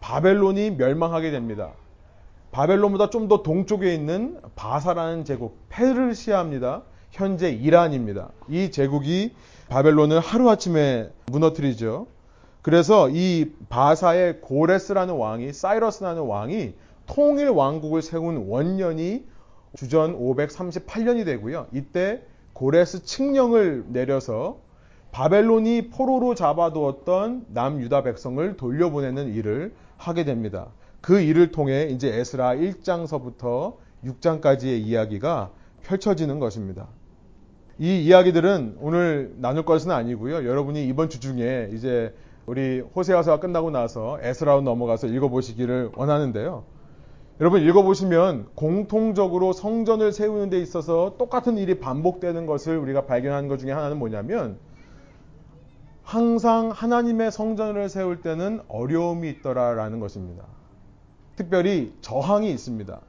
바벨론이 0.00 0.72
멸망하게 0.72 1.32
됩니다. 1.32 1.72
바벨론보다 2.52 3.10
좀 3.10 3.26
더 3.26 3.42
동쪽에 3.42 3.92
있는 3.92 4.38
바사라는 4.54 5.24
제국, 5.24 5.58
페르시아입니다. 5.68 6.82
현재 7.10 7.50
이란입니다. 7.50 8.28
이 8.48 8.70
제국이 8.70 9.34
바벨론을 9.68 10.20
하루아침에 10.20 11.10
무너뜨리죠. 11.26 12.06
그래서 12.62 13.08
이 13.10 13.52
바사의 13.68 14.40
고레스라는 14.40 15.14
왕이 15.14 15.52
사이러스라는 15.52 16.22
왕이 16.22 16.74
통일 17.06 17.48
왕국을 17.48 18.02
세운 18.02 18.48
원년이 18.48 19.24
주전 19.76 20.18
538년이 20.18 21.24
되고요. 21.24 21.66
이때 21.72 22.22
고레스 22.52 23.04
칙령을 23.04 23.86
내려서 23.88 24.58
바벨론이 25.12 25.90
포로로 25.90 26.34
잡아두었던 26.34 27.46
남유다 27.48 28.02
백성을 28.02 28.56
돌려보내는 28.56 29.34
일을 29.34 29.74
하게 29.96 30.24
됩니다. 30.24 30.68
그 31.00 31.20
일을 31.20 31.52
통해 31.52 31.88
이제 31.90 32.08
에스라 32.08 32.54
1장서부터 32.54 33.76
6장까지의 34.04 34.80
이야기가 34.80 35.50
펼쳐지는 35.82 36.38
것입니다. 36.38 36.88
이 37.78 38.04
이야기들은 38.04 38.76
오늘 38.80 39.34
나눌 39.38 39.64
것은 39.64 39.90
아니고요. 39.90 40.48
여러분이 40.48 40.86
이번 40.86 41.08
주 41.08 41.18
중에 41.18 41.70
이제 41.72 42.14
우리 42.46 42.80
호세아서가 42.80 43.40
끝나고 43.40 43.70
나서 43.70 44.18
에스라로 44.20 44.60
넘어가서 44.60 45.08
읽어보시기를 45.08 45.92
원하는데요. 45.96 46.64
여러분 47.40 47.62
읽어보시면 47.62 48.50
공통적으로 48.54 49.52
성전을 49.52 50.12
세우는 50.12 50.50
데 50.50 50.60
있어서 50.60 51.16
똑같은 51.18 51.58
일이 51.58 51.80
반복되는 51.80 52.46
것을 52.46 52.76
우리가 52.78 53.06
발견하는 53.06 53.48
것 53.48 53.58
중에 53.58 53.72
하나는 53.72 53.98
뭐냐면 53.98 54.58
항상 56.04 56.70
하나님의 56.70 57.32
성전을 57.32 57.88
세울 57.88 58.20
때는 58.20 58.60
어려움이 58.68 59.28
있더라라는 59.30 59.98
것입니다. 59.98 60.44
특별히 61.34 61.92
저항이 62.02 62.50
있습니다. 62.52 63.00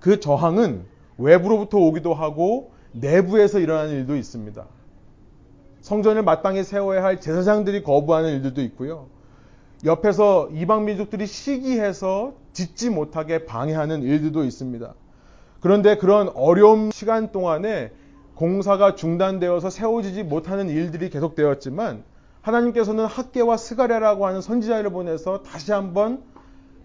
그 0.00 0.18
저항은 0.18 0.84
외부로부터 1.18 1.78
오기도 1.78 2.12
하고 2.12 2.72
내부에서 3.00 3.58
일어나는 3.58 3.92
일도 3.92 4.16
있습니다. 4.16 4.64
성전을 5.80 6.22
마땅히 6.22 6.64
세워야 6.64 7.04
할 7.04 7.20
제사장들이 7.20 7.82
거부하는 7.82 8.34
일들도 8.34 8.62
있고요. 8.62 9.06
옆에서 9.84 10.48
이방 10.52 10.84
민족들이 10.84 11.26
시기해서 11.26 12.34
짓지 12.52 12.90
못하게 12.90 13.44
방해하는 13.44 14.02
일들도 14.02 14.44
있습니다. 14.44 14.94
그런데 15.60 15.96
그런 15.96 16.30
어려운 16.34 16.90
시간 16.90 17.30
동안에 17.30 17.92
공사가 18.34 18.94
중단되어서 18.94 19.70
세워지지 19.70 20.24
못하는 20.24 20.68
일들이 20.68 21.10
계속되었지만 21.10 22.04
하나님께서는 22.42 23.06
학계와 23.06 23.56
스가랴라고 23.56 24.26
하는 24.26 24.40
선지자를 24.40 24.90
보내서 24.90 25.42
다시 25.42 25.72
한번 25.72 26.22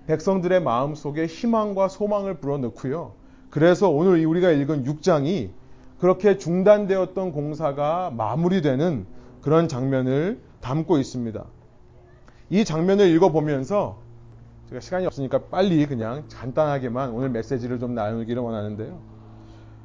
백성들의 0.08 0.62
마음 0.62 0.96
속에 0.96 1.26
희망과 1.26 1.88
소망을 1.88 2.36
불어넣고요. 2.36 3.14
그래서 3.50 3.90
오늘 3.90 4.26
우리가 4.26 4.52
읽은 4.52 4.86
6장이 4.86 5.50
그렇게 6.02 6.40
중단되었던 6.40 7.32
공사가 7.32 8.10
마무리되는 8.18 9.06
그런 9.44 9.68
장면을 9.68 10.42
담고 10.60 10.98
있습니다. 10.98 11.46
이 12.50 12.66
장면을 12.66 13.08
읽어보면서 13.10 14.00
제가 14.70 14.82
시간이 14.82 15.06
없으니까 15.06 15.44
빨리 15.52 15.86
그냥 15.86 16.24
간단하게만 16.34 17.12
오늘 17.12 17.30
메시지를 17.30 17.78
좀 17.78 17.94
나누기를 17.94 18.42
원하는데요. 18.42 19.00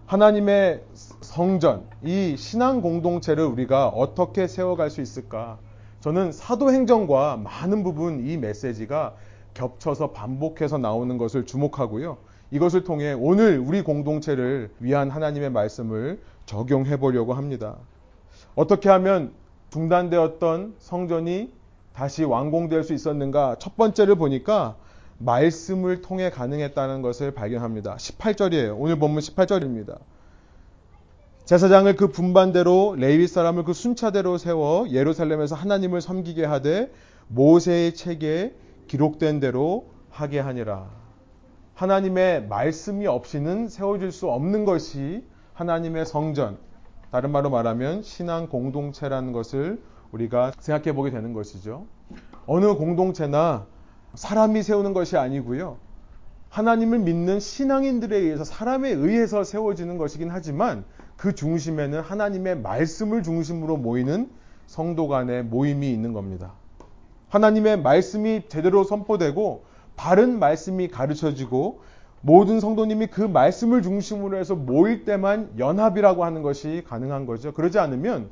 하나님의 0.07 0.85
성전, 0.95 1.85
이 2.03 2.35
신앙 2.39 2.81
공동체를 2.81 3.45
우리가 3.45 3.89
어떻게 3.89 4.47
세워갈 4.47 4.89
수 4.89 5.03
있을까? 5.03 5.59
저는 6.01 6.33
사도행전과 6.33 7.37
많은 7.37 7.85
부분 7.85 8.27
이 8.27 8.39
메시지가 8.39 9.17
겹쳐서 9.53 10.13
반복해서 10.13 10.79
나오는 10.79 11.19
것을 11.19 11.45
주목하고요. 11.45 12.17
이것을 12.51 12.85
통해 12.85 13.13
오늘 13.13 13.59
우리 13.59 13.83
공동체를 13.83 14.71
위한 14.79 15.11
하나님의 15.11 15.51
말씀을 15.51 16.21
적용해 16.47 16.99
보려고 16.99 17.35
합니다. 17.35 17.77
어떻게 18.55 18.89
하면 18.89 19.33
중단되었던 19.71 20.77
성전이 20.79 21.53
다시 21.93 22.25
완공될 22.25 22.85
수 22.85 22.93
있었는가? 22.95 23.57
첫 23.59 23.77
번째를 23.77 24.15
보니까 24.17 24.77
말씀을 25.19 26.03
통해 26.03 26.31
가능했다는 26.31 27.03
것을 27.03 27.33
발견합니다. 27.33 27.97
18절이에요. 27.97 28.77
오늘 28.79 28.99
본문 28.99 29.21
18절입니다. 29.21 29.99
제사장을 31.47 31.95
그 31.97 32.09
분반대로 32.09 32.97
레위 32.99 33.27
사람을 33.27 33.65
그 33.65 33.73
순차대로 33.73 34.37
세워 34.37 34.89
예루살렘에서 34.91 35.55
하나님을 35.55 36.01
섬기게 36.01 36.45
하되 36.45 36.93
모세의 37.29 37.95
책에 37.95 38.55
기록된 38.89 39.41
대로 39.41 39.87
하게 40.11 40.41
하니라. 40.41 41.06
하나님의 41.77 42.49
말씀이 42.49 43.07
없이는 43.07 43.69
세워질 43.69 44.11
수 44.11 44.31
없는 44.31 44.65
것이 44.65 45.23
하나님의 45.53 46.07
성전, 46.07 46.57
다른 47.11 47.31
말로 47.31 47.51
말하면 47.51 48.03
신앙 48.03 48.49
공동체라는 48.49 49.33
것을 49.33 49.83
우리가 50.11 50.53
생각해 50.59 50.95
보게 50.95 51.11
되는 51.11 51.35
것이죠. 51.35 51.85
어느 52.47 52.75
공동체나 52.75 53.67
사람이 54.15 54.63
세우는 54.63 54.95
것이 54.95 55.19
아니고요. 55.19 55.77
하나님을 56.49 57.01
믿는 57.01 57.41
신앙인들에 57.41 58.17
의해서 58.17 58.45
사람에 58.45 58.89
의해서 58.89 59.45
세워지는 59.45 59.99
것이긴 59.99 60.31
하지만 60.31 60.87
그 61.19 61.35
중심에는 61.35 62.01
하나님의 62.01 62.61
말씀을 62.61 63.23
중심으로 63.23 63.77
모이는 63.77 64.31
성도 64.67 65.09
간의 65.09 65.45
모임이 65.45 65.93
있는 65.93 66.15
겁니다. 66.15 66.55
하나님의 67.29 67.83
말씀이 67.83 68.49
제대로 68.49 68.83
선포되고 68.83 69.76
바른 69.97 70.39
말씀이 70.39 70.89
가르쳐지고 70.89 71.81
모든 72.21 72.61
성도님이 72.61 73.09
그 73.09 73.21
말씀을 73.21 73.83
중심으로 73.83 74.37
해서 74.37 74.55
모일 74.55 75.05
때만 75.05 75.55
연합이라고 75.59 76.25
하는 76.25 76.43
것이 76.43 76.83
가능한 76.87 77.27
거죠. 77.27 77.53
그러지 77.53 77.79
않으면 77.79 78.31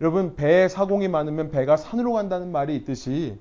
여러분 0.00 0.36
배에 0.36 0.68
사공이 0.68 1.08
많으면 1.08 1.50
배가 1.50 1.76
산으로 1.76 2.12
간다는 2.12 2.52
말이 2.52 2.76
있듯이 2.76 3.38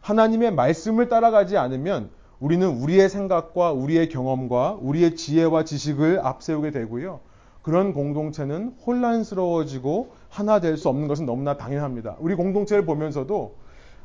하나님의 0.00 0.52
말씀을 0.54 1.08
따라가지 1.08 1.56
않으면 1.56 2.10
우리는 2.40 2.66
우리의 2.66 3.08
생각과 3.08 3.72
우리의 3.72 4.08
경험과 4.08 4.78
우리의 4.80 5.14
지혜와 5.14 5.64
지식을 5.64 6.20
앞세우게 6.24 6.72
되고요. 6.72 7.20
그런 7.62 7.92
공동체는 7.92 8.74
혼란스러워지고 8.84 10.10
하나 10.28 10.58
될 10.58 10.76
수 10.76 10.88
없는 10.88 11.06
것은 11.06 11.26
너무나 11.26 11.56
당연합니다. 11.56 12.16
우리 12.18 12.34
공동체를 12.34 12.84
보면서도 12.84 13.54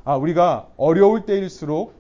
아, 0.03 0.15
우리가 0.15 0.67
어려울 0.77 1.25
때일수록 1.25 1.93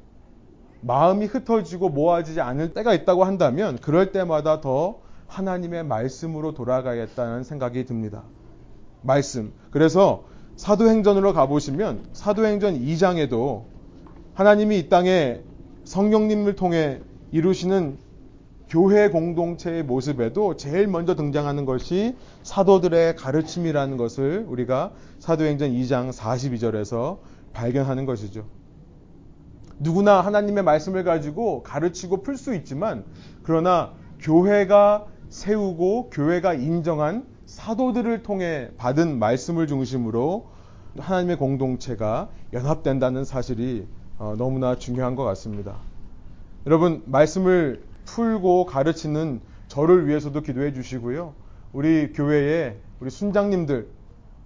마음이 0.81 1.25
흩어지고 1.25 1.89
모아지지 1.89 2.41
않을 2.41 2.73
때가 2.73 2.93
있다고 2.93 3.23
한다면 3.23 3.77
그럴 3.81 4.11
때마다 4.11 4.61
더 4.61 4.99
하나님의 5.27 5.83
말씀으로 5.85 6.53
돌아가겠다는 6.53 7.43
생각이 7.43 7.85
듭니다. 7.85 8.23
말씀. 9.01 9.53
그래서 9.71 10.25
사도행전으로 10.55 11.33
가보시면 11.33 12.07
사도행전 12.13 12.79
2장에도 12.79 13.65
하나님이 14.33 14.79
이 14.79 14.89
땅에 14.89 15.41
성령님을 15.83 16.55
통해 16.55 17.01
이루시는 17.31 17.97
교회 18.69 19.09
공동체의 19.09 19.83
모습에도 19.83 20.57
제일 20.57 20.87
먼저 20.87 21.15
등장하는 21.15 21.65
것이 21.65 22.15
사도들의 22.43 23.15
가르침이라는 23.15 23.95
것을 23.97 24.45
우리가 24.47 24.91
사도행전 25.19 25.71
2장 25.71 26.11
42절에서 26.11 27.19
발견하는 27.53 28.05
것이죠. 28.05 28.45
누구나 29.79 30.21
하나님의 30.21 30.63
말씀을 30.63 31.03
가지고 31.03 31.63
가르치고 31.63 32.23
풀 32.23 32.37
수 32.37 32.55
있지만 32.55 33.03
그러나 33.43 33.93
교회가 34.19 35.05
세우고 35.29 36.09
교회가 36.09 36.53
인정한 36.53 37.25
사도들을 37.45 38.23
통해 38.23 38.69
받은 38.77 39.19
말씀을 39.19 39.67
중심으로 39.67 40.47
하나님의 40.97 41.37
공동체가 41.37 42.29
연합된다는 42.53 43.23
사실이 43.23 43.87
어, 44.17 44.35
너무나 44.37 44.75
중요한 44.75 45.15
것 45.15 45.23
같습니다. 45.25 45.75
여러분 46.65 47.03
말씀을 47.05 47.83
풀고 48.05 48.65
가르치는 48.65 49.41
저를 49.67 50.07
위해서도 50.07 50.41
기도해 50.41 50.73
주시고요. 50.73 51.33
우리 51.71 52.11
교회에 52.13 52.77
우리 52.99 53.09
순장님들 53.09 53.87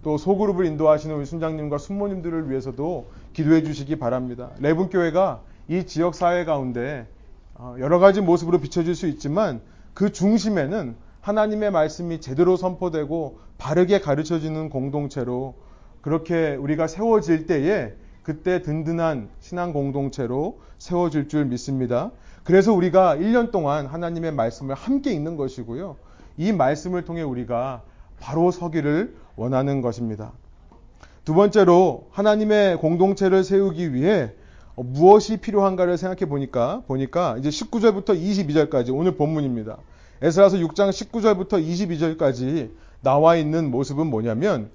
또 0.02 0.18
소그룹을 0.18 0.66
인도하시는 0.66 1.14
우리 1.14 1.24
순장님과 1.26 1.78
순모님들을 1.78 2.50
위해서도 2.50 3.10
기도해 3.32 3.62
주시기 3.62 3.98
바랍니다. 3.98 4.50
레분 4.58 4.90
교회가 4.90 5.42
이 5.68 5.86
지역 5.86 6.14
사회 6.14 6.44
가운데 6.44 7.06
어, 7.54 7.76
여러 7.78 7.98
가지 7.98 8.20
모습으로 8.20 8.58
비춰질 8.58 8.94
수 8.94 9.06
있지만 9.06 9.60
그 9.94 10.10
중심에는 10.10 10.96
하나님의 11.20 11.70
말씀이 11.70 12.20
제대로 12.20 12.56
선포되고 12.56 13.38
바르게 13.58 14.00
가르쳐지는 14.00 14.70
공동체로 14.70 15.54
그렇게 16.00 16.56
우리가 16.56 16.88
세워질 16.88 17.46
때에 17.46 17.92
그때 18.24 18.62
든든한 18.62 19.28
신앙 19.38 19.72
공동체로 19.72 20.60
세워질 20.78 21.28
줄 21.28 21.44
믿습니다. 21.44 22.10
그래서 22.42 22.72
우리가 22.72 23.16
1년 23.16 23.52
동안 23.52 23.86
하나님의 23.86 24.32
말씀을 24.32 24.74
함께 24.74 25.12
읽는 25.12 25.36
것이고요. 25.36 25.96
이 26.38 26.50
말씀을 26.50 27.04
통해 27.04 27.22
우리가 27.22 27.82
바로 28.18 28.50
서기를 28.50 29.14
원하는 29.36 29.80
것입니다. 29.80 30.32
두 31.24 31.34
번째로 31.34 32.08
하나님의 32.10 32.78
공동체를 32.78 33.44
세우기 33.44 33.94
위해 33.94 34.32
무엇이 34.74 35.36
필요한가를 35.36 35.98
생각해 35.98 36.28
보니까 36.28 36.82
보니까 36.86 37.36
이제 37.38 37.48
19절부터 37.48 38.08
22절까지 38.08 38.96
오늘 38.96 39.16
본문입니다. 39.16 39.78
에스라서 40.22 40.56
6장 40.56 40.90
19절부터 40.90 41.64
22절까지 42.18 42.70
나와 43.00 43.36
있는 43.36 43.70
모습은 43.70 44.06
뭐냐면 44.06 44.70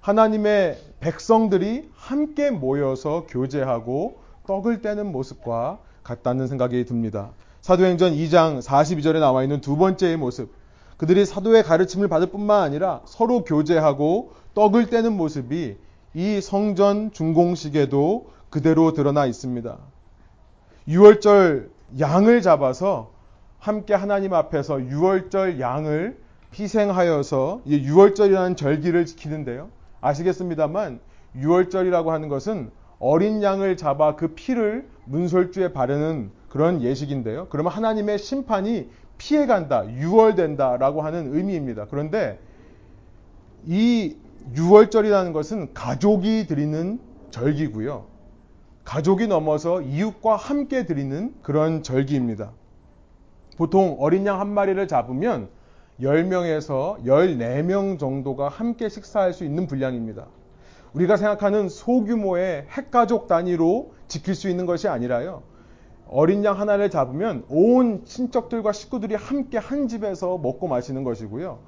하나님의 0.00 0.78
백성들이 1.00 1.88
함께 1.94 2.50
모여서 2.50 3.26
교제하고 3.28 4.18
떡을 4.46 4.82
떼는 4.82 5.12
모습과 5.12 5.78
같다는 6.02 6.46
생각이 6.46 6.84
듭니다. 6.84 7.30
사도행전 7.60 8.12
2장 8.14 8.62
42절에 8.62 9.20
나와 9.20 9.42
있는 9.42 9.60
두 9.60 9.76
번째의 9.76 10.16
모습. 10.16 10.52
그들이 10.98 11.24
사도의 11.24 11.62
가르침을 11.62 12.08
받을 12.08 12.26
뿐만 12.26 12.62
아니라 12.62 13.00
서로 13.06 13.44
교제하고 13.44 14.32
떡을 14.54 14.90
떼는 14.90 15.16
모습이 15.16 15.76
이 16.14 16.40
성전 16.40 17.12
중공식에도 17.12 18.30
그대로 18.50 18.92
드러나 18.92 19.24
있습니다. 19.24 19.78
6월절 20.88 21.68
양을 22.00 22.42
잡아서 22.42 23.12
함께 23.58 23.94
하나님 23.94 24.34
앞에서 24.34 24.76
6월절 24.76 25.60
양을 25.60 26.18
희생하여서 26.58 27.62
6월절이라는 27.66 28.56
절기를 28.56 29.06
지키는데요. 29.06 29.68
아시겠습니다만 30.00 31.00
6월절이라고 31.36 32.06
하는 32.06 32.28
것은 32.28 32.70
어린 32.98 33.42
양을 33.42 33.76
잡아 33.76 34.16
그 34.16 34.28
피를 34.28 34.88
문설주에 35.04 35.72
바르는 35.72 36.30
그런 36.48 36.82
예식인데요. 36.82 37.46
그러면 37.50 37.72
하나님의 37.72 38.18
심판이 38.18 38.88
피해간다, 39.18 39.90
유월된다라고 39.90 41.02
하는 41.02 41.34
의미입니다. 41.34 41.86
그런데 41.90 42.38
이 43.66 44.16
유월절이라는 44.54 45.32
것은 45.32 45.74
가족이 45.74 46.46
드리는 46.46 46.98
절기고요. 47.30 48.06
가족이 48.84 49.26
넘어서 49.26 49.82
이웃과 49.82 50.36
함께 50.36 50.86
드리는 50.86 51.34
그런 51.42 51.82
절기입니다. 51.82 52.52
보통 53.58 53.96
어린 53.98 54.24
양 54.24 54.40
한 54.40 54.48
마리를 54.48 54.88
잡으면 54.88 55.48
10명에서 56.00 57.04
14명 57.04 57.98
정도가 57.98 58.48
함께 58.48 58.88
식사할 58.88 59.32
수 59.34 59.44
있는 59.44 59.66
분량입니다. 59.66 60.26
우리가 60.94 61.16
생각하는 61.16 61.68
소규모의 61.68 62.66
핵가족 62.70 63.26
단위로 63.26 63.92
지킬 64.06 64.34
수 64.34 64.48
있는 64.48 64.64
것이 64.64 64.88
아니라요. 64.88 65.42
어린 66.10 66.44
양 66.44 66.58
하나를 66.58 66.90
잡으면 66.90 67.44
온 67.48 68.04
친척들과 68.04 68.72
식구들이 68.72 69.14
함께 69.14 69.58
한 69.58 69.88
집에서 69.88 70.38
먹고 70.38 70.68
마시는 70.68 71.04
것이고요. 71.04 71.58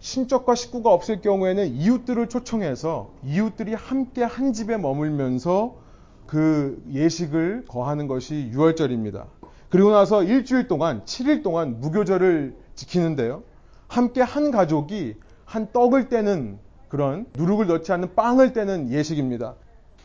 친척과 0.00 0.54
식구가 0.54 0.92
없을 0.92 1.22
경우에는 1.22 1.66
이웃들을 1.68 2.28
초청해서 2.28 3.10
이웃들이 3.24 3.72
함께 3.72 4.22
한 4.22 4.52
집에 4.52 4.76
머물면서 4.76 5.76
그 6.26 6.82
예식을 6.92 7.64
거하는 7.66 8.06
것이 8.06 8.50
유월절입니다. 8.52 9.26
그리고 9.70 9.90
나서 9.92 10.22
일주일 10.22 10.68
동안, 10.68 11.02
7일 11.04 11.42
동안 11.42 11.80
무교절을 11.80 12.54
지키는데요. 12.74 13.42
함께 13.88 14.20
한 14.20 14.50
가족이 14.50 15.16
한 15.44 15.72
떡을 15.72 16.08
떼는 16.08 16.58
그런 16.88 17.26
누룩을 17.34 17.66
넣지 17.66 17.90
않는 17.92 18.14
빵을 18.14 18.52
떼는 18.52 18.90
예식입니다. 18.90 19.54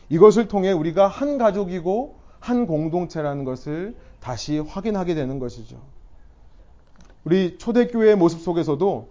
이것을 0.08 0.48
통해 0.48 0.72
우리가 0.72 1.06
한 1.08 1.38
가족이고 1.38 2.19
한 2.40 2.66
공동체라는 2.66 3.44
것을 3.44 3.94
다시 4.18 4.58
확인하게 4.58 5.14
되는 5.14 5.38
것이죠. 5.38 5.80
우리 7.24 7.58
초대교회의 7.58 8.16
모습 8.16 8.40
속에서도 8.40 9.08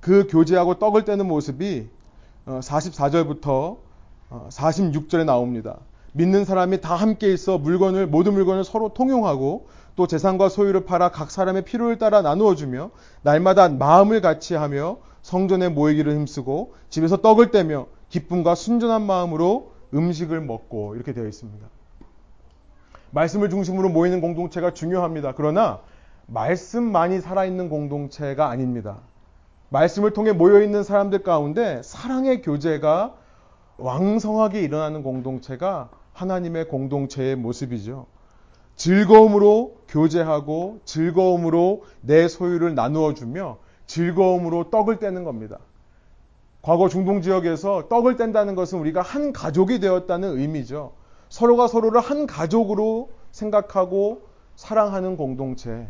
그 0.00 0.26
교제하고 0.28 0.78
떡을 0.78 1.04
떼는 1.04 1.28
모습이 1.28 1.88
44절부터 2.46 3.76
어, 4.30 4.48
46절에 4.50 5.20
어, 5.20 5.24
나옵니다. 5.24 5.78
믿는 6.12 6.44
사람이 6.44 6.80
다 6.80 6.94
함께 6.94 7.32
있어 7.32 7.58
물건을 7.58 8.06
모든 8.06 8.32
물건을 8.32 8.64
서로 8.64 8.88
통용하고 8.94 9.68
또 9.96 10.06
재산과 10.06 10.48
소유를 10.48 10.84
팔아 10.84 11.10
각 11.10 11.30
사람의 11.30 11.64
필요를 11.64 11.98
따라 11.98 12.22
나누어 12.22 12.54
주며 12.54 12.90
날마다 13.22 13.68
마음을 13.68 14.20
같이 14.20 14.54
하며 14.54 14.98
성전에 15.22 15.68
모이기를 15.68 16.14
힘쓰고 16.14 16.74
집에서 16.88 17.18
떡을 17.18 17.50
떼며 17.50 17.86
기쁨과 18.08 18.54
순전한 18.54 19.02
마음으로 19.02 19.72
음식을 19.92 20.40
먹고 20.40 20.94
이렇게 20.94 21.12
되어 21.12 21.26
있습니다. 21.26 21.66
말씀을 23.10 23.50
중심으로 23.50 23.88
모이는 23.88 24.20
공동체가 24.20 24.72
중요합니다. 24.72 25.32
그러나 25.36 25.80
말씀만이 26.26 27.20
살아있는 27.20 27.68
공동체가 27.68 28.48
아닙니다. 28.48 28.98
말씀을 29.70 30.12
통해 30.12 30.32
모여있는 30.32 30.82
사람들 30.82 31.22
가운데 31.22 31.80
사랑의 31.82 32.42
교제가 32.42 33.14
왕성하게 33.78 34.60
일어나는 34.62 35.02
공동체가 35.02 35.90
하나님의 36.12 36.68
공동체의 36.68 37.36
모습이죠. 37.36 38.06
즐거움으로 38.76 39.76
교제하고 39.88 40.80
즐거움으로 40.84 41.84
내 42.00 42.28
소유를 42.28 42.74
나누어 42.74 43.14
주며 43.14 43.58
즐거움으로 43.86 44.70
떡을 44.70 44.98
떼는 44.98 45.24
겁니다. 45.24 45.58
과거 46.62 46.88
중동 46.88 47.22
지역에서 47.22 47.88
떡을 47.88 48.16
뗀다는 48.16 48.54
것은 48.54 48.78
우리가 48.78 49.02
한 49.02 49.32
가족이 49.32 49.80
되었다는 49.80 50.38
의미죠. 50.38 50.92
서로가 51.30 51.68
서로를 51.68 52.00
한 52.00 52.26
가족으로 52.26 53.08
생각하고 53.30 54.22
사랑하는 54.56 55.16
공동체. 55.16 55.88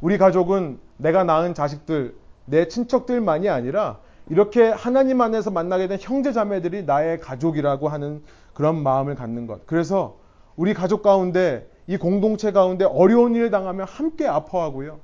우리 0.00 0.18
가족은 0.18 0.78
내가 0.98 1.24
낳은 1.24 1.54
자식들, 1.54 2.14
내 2.44 2.68
친척들만이 2.68 3.48
아니라 3.48 4.00
이렇게 4.28 4.68
하나님 4.68 5.20
안에서 5.20 5.50
만나게 5.50 5.86
된 5.86 5.98
형제 6.00 6.32
자매들이 6.32 6.84
나의 6.84 7.20
가족이라고 7.20 7.88
하는 7.88 8.22
그런 8.52 8.82
마음을 8.82 9.14
갖는 9.14 9.46
것. 9.46 9.66
그래서 9.66 10.16
우리 10.56 10.74
가족 10.74 11.02
가운데 11.02 11.68
이 11.86 11.96
공동체 11.96 12.50
가운데 12.52 12.84
어려운 12.84 13.34
일을 13.36 13.50
당하면 13.50 13.86
함께 13.88 14.26
아파하고요. 14.26 14.98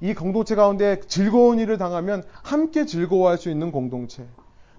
이 0.00 0.12
공동체 0.12 0.56
가운데 0.56 1.00
즐거운 1.06 1.58
일을 1.58 1.78
당하면 1.78 2.24
함께 2.42 2.84
즐거워할 2.84 3.38
수 3.38 3.48
있는 3.48 3.70
공동체. 3.70 4.26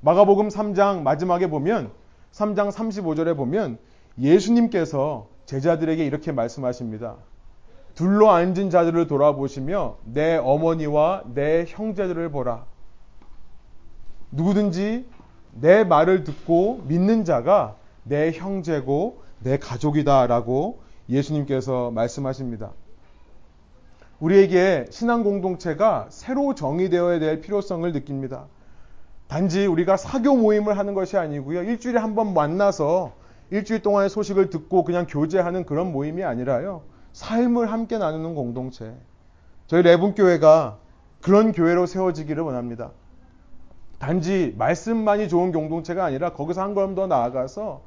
마가복음 0.02 0.50
3장 0.50 1.04
마지막에 1.04 1.48
보면 1.48 1.92
3장 2.34 2.72
35절에 2.72 3.38
보면 3.38 3.78
예수님께서 4.22 5.28
제자들에게 5.46 6.06
이렇게 6.06 6.32
말씀하십니다. 6.32 7.16
둘러 7.96 8.30
앉은 8.32 8.70
자들을 8.70 9.08
돌아보시며 9.08 9.98
내 10.06 10.38
어머니와 10.38 11.24
내 11.34 11.66
형제들을 11.68 12.30
보라. 12.30 12.66
누구든지 14.32 15.06
내 15.60 15.84
말을 15.84 16.24
듣고 16.24 16.84
믿는 16.88 17.26
자가 17.26 17.76
내 18.04 18.32
형제고 18.32 19.22
내 19.40 19.58
가족이다라고 19.58 20.80
예수님께서 21.10 21.92
말씀하십니다. 21.92 22.72
우리에게 24.20 24.86
신앙 24.92 25.24
공동체가 25.24 26.08
새로 26.10 26.54
정의되어야 26.56 27.20
될 27.20 27.42
필요성을 27.42 27.92
느낍니다. 27.92 28.46
단지 29.28 29.66
우리가 29.66 29.98
사교 29.98 30.38
모임을 30.38 30.78
하는 30.78 30.94
것이 30.94 31.18
아니고요. 31.18 31.64
일주일에 31.64 32.00
한 32.00 32.16
번 32.16 32.34
만나서 32.34 33.14
일주일 33.52 33.82
동안의 33.82 34.10
소식을 34.10 34.50
듣고 34.50 34.86
그냥 34.86 35.06
교제하는 35.08 35.66
그런 35.66 35.92
모임이 35.92 36.24
아니라요. 36.24 36.84
삶을 37.12 37.70
함께 37.70 37.98
나누는 37.98 38.34
공동체. 38.34 38.96
저희 39.68 39.84
레분교회가 39.84 40.80
그런 41.22 41.52
교회로 41.52 41.86
세워지기를 41.86 42.42
원합니다. 42.42 42.92
단지 44.00 44.56
말씀만이 44.58 45.28
좋은 45.28 45.52
공동체가 45.52 46.06
아니라 46.06 46.34
거기서 46.34 46.62
한 46.62 46.74
걸음 46.74 46.96
더 46.96 47.08
나아가서 47.08 47.82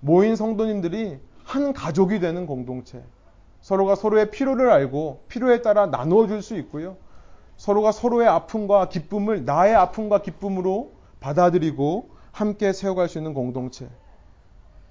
모인 0.00 0.36
성도님들이 0.36 1.18
한 1.44 1.72
가족이 1.72 2.20
되는 2.20 2.46
공동체. 2.46 3.02
서로가 3.60 3.96
서로의 3.96 4.30
필요를 4.30 4.70
알고 4.70 5.24
필요에 5.28 5.62
따라 5.62 5.86
나누어 5.86 6.28
줄 6.28 6.42
수 6.42 6.56
있고요. 6.58 6.96
서로가 7.56 7.90
서로의 7.90 8.28
아픔과 8.28 8.88
기쁨을 8.88 9.44
나의 9.44 9.74
아픔과 9.74 10.22
기쁨으로 10.22 10.92
받아들이고 11.18 12.10
함께 12.30 12.72
세워갈 12.72 13.08
수 13.08 13.18
있는 13.18 13.34
공동체. 13.34 13.88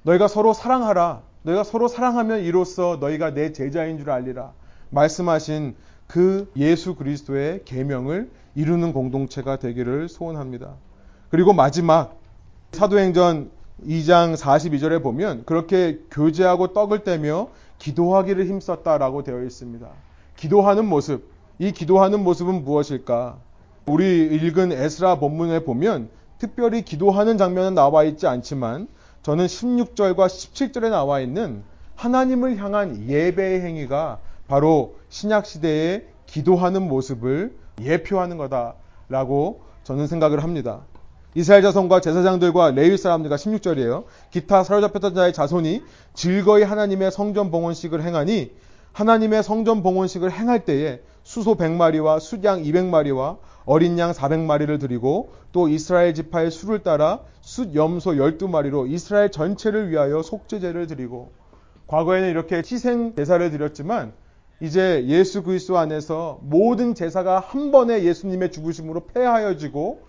너희가 0.08 0.30
서로 0.30 0.54
사랑하라. 0.54 1.22
너희가 1.44 1.64
서로 1.66 1.90
사랑하면 1.90 2.42
이로써 2.42 2.98
너희가 3.02 3.34
내 3.34 3.52
제자인 3.52 3.98
줄 3.98 4.10
알리라. 4.10 4.54
말씀하신 4.90 5.76
그 6.08 6.50
예수 6.56 6.96
그리스도의 6.96 7.62
계명을 7.66 8.30
이루는 8.56 8.94
공동체가 8.94 9.58
되기를 9.58 10.08
소원합니다. 10.08 10.76
그리고 11.30 11.52
마지막 11.52 12.18
사도행전 12.72 13.52
2장 13.86 14.38
42절에 14.38 15.04
보면 15.04 15.44
그렇게 15.46 16.00
교제하고 16.10 16.72
떡을 16.72 17.04
떼며 17.04 17.50
기도하기를 17.78 18.48
힘썼다라고 18.48 19.24
되어 19.24 19.44
있습니다. 19.44 19.88
기도하는 20.38 20.88
모습, 20.88 21.30
이 21.60 21.74
기도하는 21.74 22.24
모습은 22.24 22.64
무엇일까? 22.64 23.38
우리 23.86 24.26
읽은 24.26 24.72
에스라 24.72 25.16
본문에 25.16 25.66
보면 25.66 26.10
특별히 26.40 26.84
기도하는 26.84 27.38
장면은 27.38 27.76
나와 27.76 28.06
있지 28.06 28.26
않지만 28.26 28.88
저는 29.28 29.48
16절과 29.48 30.28
17절에 30.28 30.90
나와 30.90 31.20
있는 31.20 31.62
하나님을 31.96 32.56
향한 32.64 33.10
예배의 33.10 33.60
행위가 33.60 34.20
바로 34.48 34.96
신약 35.10 35.46
시대의 35.46 36.08
기도하는 36.28 36.88
모습을 36.88 37.54
예표하는 37.82 38.38
거다라고 38.38 39.64
저는 39.84 40.08
생각을 40.08 40.44
합니다. 40.44 40.86
이스라엘 41.36 41.62
자손과 41.62 42.00
제사장들과 42.00 42.72
레위 42.72 42.96
사람들과 42.96 43.36
16절이에요. 43.36 44.06
기타 44.32 44.64
사로잡혔던 44.64 45.14
자의 45.14 45.34
자손이 45.34 45.84
즐거이 46.14 46.64
하나님의 46.64 47.12
성전 47.12 47.52
봉헌식을 47.52 48.02
행하니 48.04 48.52
하나님의 48.94 49.44
성전 49.44 49.84
봉헌식을 49.84 50.32
행할 50.32 50.64
때에 50.64 51.02
수소 51.24 51.58
100마리와 51.58 52.22
숫양 52.22 52.64
200마리와 52.64 53.40
어린 53.66 54.00
양 54.00 54.14
400마리를 54.14 54.80
드리고 54.80 55.34
또 55.52 55.68
이스라엘 55.68 56.14
지파의 56.14 56.50
수를 56.50 56.80
따라 56.80 57.20
숫 57.58 57.74
염소 57.74 58.12
12마리로 58.12 58.88
이스라엘 58.88 59.32
전체를 59.32 59.90
위하여 59.90 60.22
속죄제를 60.22 60.86
드리고 60.86 61.32
과거에는 61.88 62.30
이렇게 62.30 62.58
희생 62.58 63.16
제사를 63.16 63.50
드렸지만 63.50 64.14
이제 64.60 65.04
예수 65.08 65.42
그리스도 65.42 65.80
안에서 65.80 66.40
모든 66.44 66.94
제사가 66.94 67.40
한 67.40 67.72
번에 67.72 68.04
예수님의 68.04 68.52
죽으심으로 68.52 69.08
폐하여지고 69.08 70.04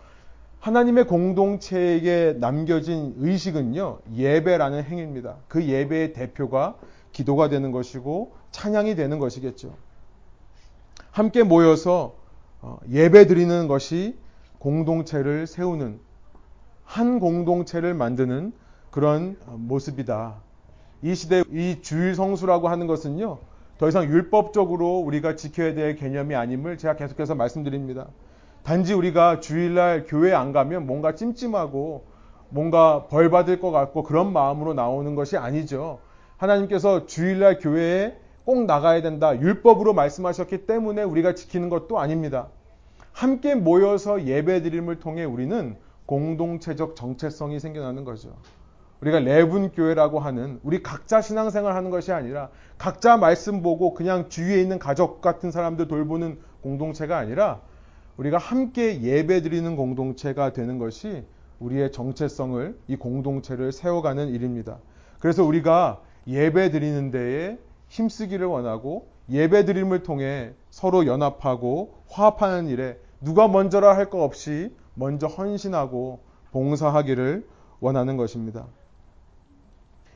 하나님의 0.60 1.06
공동체에게 1.06 2.36
남겨진 2.38 3.14
의식은요, 3.16 4.00
예배라는 4.14 4.84
행위입니다. 4.84 5.36
그 5.48 5.64
예배의 5.64 6.12
대표가 6.12 6.76
기도가 7.12 7.48
되는 7.48 7.72
것이고 7.72 8.34
찬양이 8.50 8.94
되는 8.94 9.18
것이겠죠. 9.18 9.74
함께 11.12 11.44
모여서 11.44 12.14
어, 12.60 12.78
예배 12.90 13.26
드리는 13.26 13.68
것이 13.68 14.18
공동체를 14.58 15.46
세우는 15.46 16.07
한 16.88 17.20
공동체를 17.20 17.92
만드는 17.92 18.50
그런 18.90 19.36
모습이다. 19.46 20.36
이 21.02 21.14
시대 21.14 21.44
이 21.52 21.82
주일 21.82 22.14
성수라고 22.14 22.68
하는 22.68 22.86
것은요. 22.86 23.38
더 23.76 23.88
이상 23.88 24.04
율법적으로 24.04 25.00
우리가 25.00 25.36
지켜야 25.36 25.74
될 25.74 25.96
개념이 25.96 26.34
아님을 26.34 26.78
제가 26.78 26.96
계속해서 26.96 27.34
말씀드립니다. 27.34 28.06
단지 28.62 28.94
우리가 28.94 29.40
주일날 29.40 30.06
교회 30.08 30.32
안 30.32 30.52
가면 30.52 30.86
뭔가 30.86 31.14
찜찜하고 31.14 32.06
뭔가 32.48 33.06
벌 33.08 33.28
받을 33.28 33.60
것 33.60 33.70
같고 33.70 34.02
그런 34.02 34.32
마음으로 34.32 34.72
나오는 34.72 35.14
것이 35.14 35.36
아니죠. 35.36 35.98
하나님께서 36.38 37.04
주일날 37.04 37.58
교회에 37.58 38.16
꼭 38.46 38.64
나가야 38.64 39.02
된다. 39.02 39.38
율법으로 39.38 39.92
말씀하셨기 39.92 40.64
때문에 40.64 41.02
우리가 41.02 41.34
지키는 41.34 41.68
것도 41.68 41.98
아닙니다. 41.98 42.48
함께 43.12 43.54
모여서 43.54 44.24
예배 44.24 44.62
드림을 44.62 45.00
통해 45.00 45.24
우리는 45.24 45.76
공동체적 46.08 46.96
정체성이 46.96 47.60
생겨나는 47.60 48.04
거죠. 48.04 48.34
우리가 49.02 49.20
레분 49.20 49.70
교회라고 49.70 50.18
하는 50.18 50.58
우리 50.62 50.82
각자 50.82 51.20
신앙생활 51.20 51.76
하는 51.76 51.90
것이 51.90 52.12
아니라 52.12 52.48
각자 52.78 53.18
말씀 53.18 53.62
보고 53.62 53.92
그냥 53.92 54.30
주위에 54.30 54.60
있는 54.60 54.78
가족 54.78 55.20
같은 55.20 55.50
사람들 55.50 55.86
돌보는 55.86 56.38
공동체가 56.62 57.18
아니라 57.18 57.60
우리가 58.16 58.38
함께 58.38 59.02
예배 59.02 59.42
드리는 59.42 59.76
공동체가 59.76 60.54
되는 60.54 60.78
것이 60.78 61.24
우리의 61.60 61.92
정체성을 61.92 62.78
이 62.88 62.96
공동체를 62.96 63.70
세워가는 63.70 64.28
일입니다. 64.28 64.78
그래서 65.20 65.44
우리가 65.44 66.00
예배 66.26 66.70
드리는 66.70 67.10
데에 67.10 67.58
힘쓰기를 67.88 68.46
원하고 68.46 69.08
예배 69.30 69.66
드림을 69.66 70.02
통해 70.02 70.54
서로 70.70 71.06
연합하고 71.06 72.02
화합하는 72.08 72.68
일에 72.68 72.98
누가 73.20 73.48
먼저라 73.48 73.96
할 73.96 74.10
것 74.10 74.22
없이 74.22 74.74
먼저 74.94 75.26
헌신하고 75.26 76.20
봉사하기를 76.52 77.46
원하는 77.80 78.16
것입니다. 78.16 78.66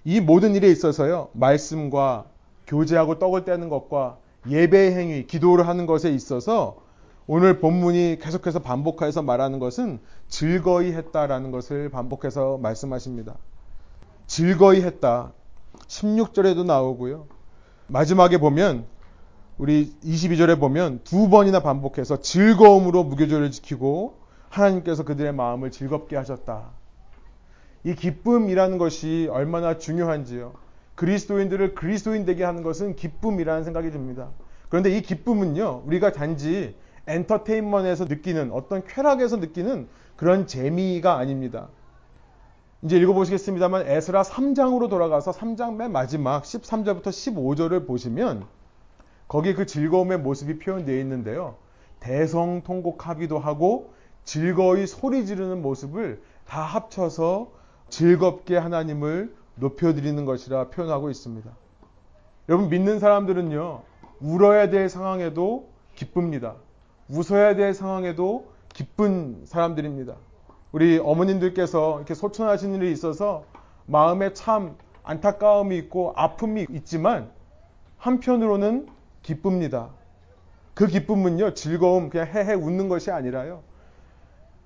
이 0.04 0.20
모든 0.20 0.54
일에 0.54 0.68
있어서요, 0.68 1.28
말씀과 1.32 2.26
교제하고 2.66 3.18
떡을 3.18 3.44
떼는 3.44 3.68
것과 3.68 4.18
예배 4.48 4.96
행위, 4.96 5.26
기도를 5.26 5.68
하는 5.68 5.86
것에 5.86 6.10
있어서 6.10 6.76
오늘 7.28 7.60
본문이 7.60 8.18
계속해서 8.20 8.58
반복해서 8.60 9.22
말하는 9.22 9.60
것은 9.60 10.00
즐거이 10.28 10.92
했다라는 10.92 11.52
것을 11.52 11.88
반복해서 11.88 12.58
말씀하십니다. 12.58 13.36
즐거이 14.26 14.82
했다. 14.82 15.32
16절에도 15.86 16.64
나오고요. 16.64 17.26
마지막에 17.86 18.38
보면 18.38 18.86
우리 19.62 19.94
22절에 20.04 20.58
보면 20.58 21.02
두 21.04 21.28
번이나 21.28 21.60
반복해서 21.60 22.20
즐거움으로 22.20 23.04
무교절을 23.04 23.52
지키고 23.52 24.18
하나님께서 24.48 25.04
그들의 25.04 25.32
마음을 25.32 25.70
즐겁게 25.70 26.16
하셨다. 26.16 26.70
이 27.84 27.94
기쁨이라는 27.94 28.76
것이 28.78 29.28
얼마나 29.30 29.78
중요한지요. 29.78 30.54
그리스도인들을 30.96 31.76
그리스도인 31.76 32.24
되게 32.24 32.42
하는 32.42 32.64
것은 32.64 32.96
기쁨이라는 32.96 33.62
생각이 33.62 33.92
듭니다. 33.92 34.30
그런데 34.68 34.90
이 34.96 35.00
기쁨은요, 35.00 35.84
우리가 35.86 36.10
단지 36.10 36.74
엔터테인먼트에서 37.06 38.06
느끼는 38.06 38.50
어떤 38.50 38.82
쾌락에서 38.84 39.36
느끼는 39.36 39.86
그런 40.16 40.48
재미가 40.48 41.18
아닙니다. 41.18 41.68
이제 42.82 42.96
읽어보시겠습니다만 42.96 43.86
에스라 43.86 44.22
3장으로 44.22 44.90
돌아가서 44.90 45.30
3장 45.30 45.76
맨 45.76 45.92
마지막 45.92 46.42
13절부터 46.42 47.10
15절을 47.10 47.86
보시면 47.86 48.44
거기 49.28 49.54
그 49.54 49.66
즐거움의 49.66 50.18
모습이 50.18 50.58
표현되어 50.58 50.98
있는데요. 51.00 51.56
대성통곡하기도 52.00 53.38
하고 53.38 53.92
즐거이 54.24 54.86
소리 54.86 55.26
지르는 55.26 55.62
모습을 55.62 56.22
다 56.46 56.62
합쳐서 56.62 57.50
즐겁게 57.88 58.56
하나님을 58.56 59.34
높여드리는 59.56 60.24
것이라 60.24 60.68
표현하고 60.68 61.10
있습니다. 61.10 61.50
여러분 62.48 62.68
믿는 62.68 62.98
사람들은요 62.98 63.82
울어야 64.20 64.70
될 64.70 64.88
상황에도 64.88 65.68
기쁩니다. 65.94 66.54
웃어야 67.08 67.54
될 67.54 67.74
상황에도 67.74 68.52
기쁜 68.72 69.42
사람들입니다. 69.44 70.14
우리 70.72 70.98
어머님들께서 70.98 71.98
이렇게 71.98 72.14
소천하신 72.14 72.74
일이 72.74 72.90
있어서 72.92 73.44
마음에 73.86 74.32
참 74.32 74.76
안타까움이 75.02 75.76
있고 75.78 76.14
아픔이 76.16 76.66
있지만 76.70 77.30
한편으로는 77.98 78.88
기쁩니다. 79.22 79.90
그 80.74 80.86
기쁨은요, 80.86 81.54
즐거움, 81.54 82.10
그냥 82.10 82.26
헤헤 82.26 82.54
웃는 82.54 82.88
것이 82.88 83.10
아니라요. 83.10 83.62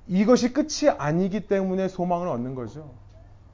이것이 0.09 0.53
끝이 0.53 0.91
아니기 0.97 1.47
때문에 1.49 1.89
소망을 1.89 2.29
얻는 2.29 2.55
거죠. 2.55 2.91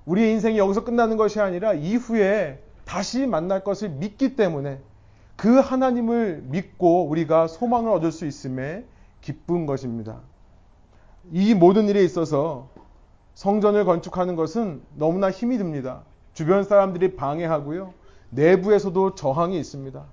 우리의 0.05 0.33
인생이 0.33 0.59
여기서 0.59 0.85
끝나는 0.85 1.17
것이 1.17 1.41
아니라 1.41 1.73
이후에 1.75 2.63
다시 2.85 3.27
만날 3.27 3.65
것을 3.65 3.89
믿기 3.89 4.37
때문에 4.37 4.81
그 5.37 5.59
하나님을 5.59 6.43
믿고 6.47 7.09
우리가 7.09 7.49
소망을 7.49 7.91
얻을 7.91 8.13
수 8.13 8.27
있음에 8.27 8.85
기쁜 9.21 9.67
것입니다. 9.67 10.21
이 11.31 11.55
모든 11.55 11.89
일에 11.89 12.03
있어서 12.05 12.69
성전을 13.35 13.85
건축하는 13.85 14.37
것은 14.37 14.83
너무나 14.97 15.31
힘이 15.31 15.57
듭니다. 15.57 16.03
주변 16.35 16.65
사람들이 16.65 17.17
방해하고요. 17.17 17.95
내부에서도 18.31 19.15
저항이 19.15 19.59
있습니다. 19.59 20.05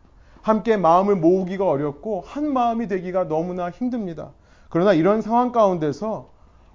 함께 0.41 0.77
마음을 0.77 1.15
모으기가 1.15 1.67
어렵고 1.67 2.21
한 2.25 2.51
마음이 2.51 2.87
되기가 2.87 3.27
너무나 3.27 3.69
힘듭니다. 3.69 4.31
그러나 4.69 4.93
이런 4.93 5.21
상황 5.21 5.51
가운데서 5.51 6.29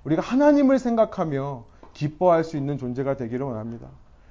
우리가 0.04 0.22
하나님을 0.22 0.78
생각하며 0.78 1.64
기뻐할 1.92 2.44
수 2.44 2.56
있는 2.56 2.76
존재가 2.76 3.16
되기를 3.16 3.46
원합니다. 3.46 3.88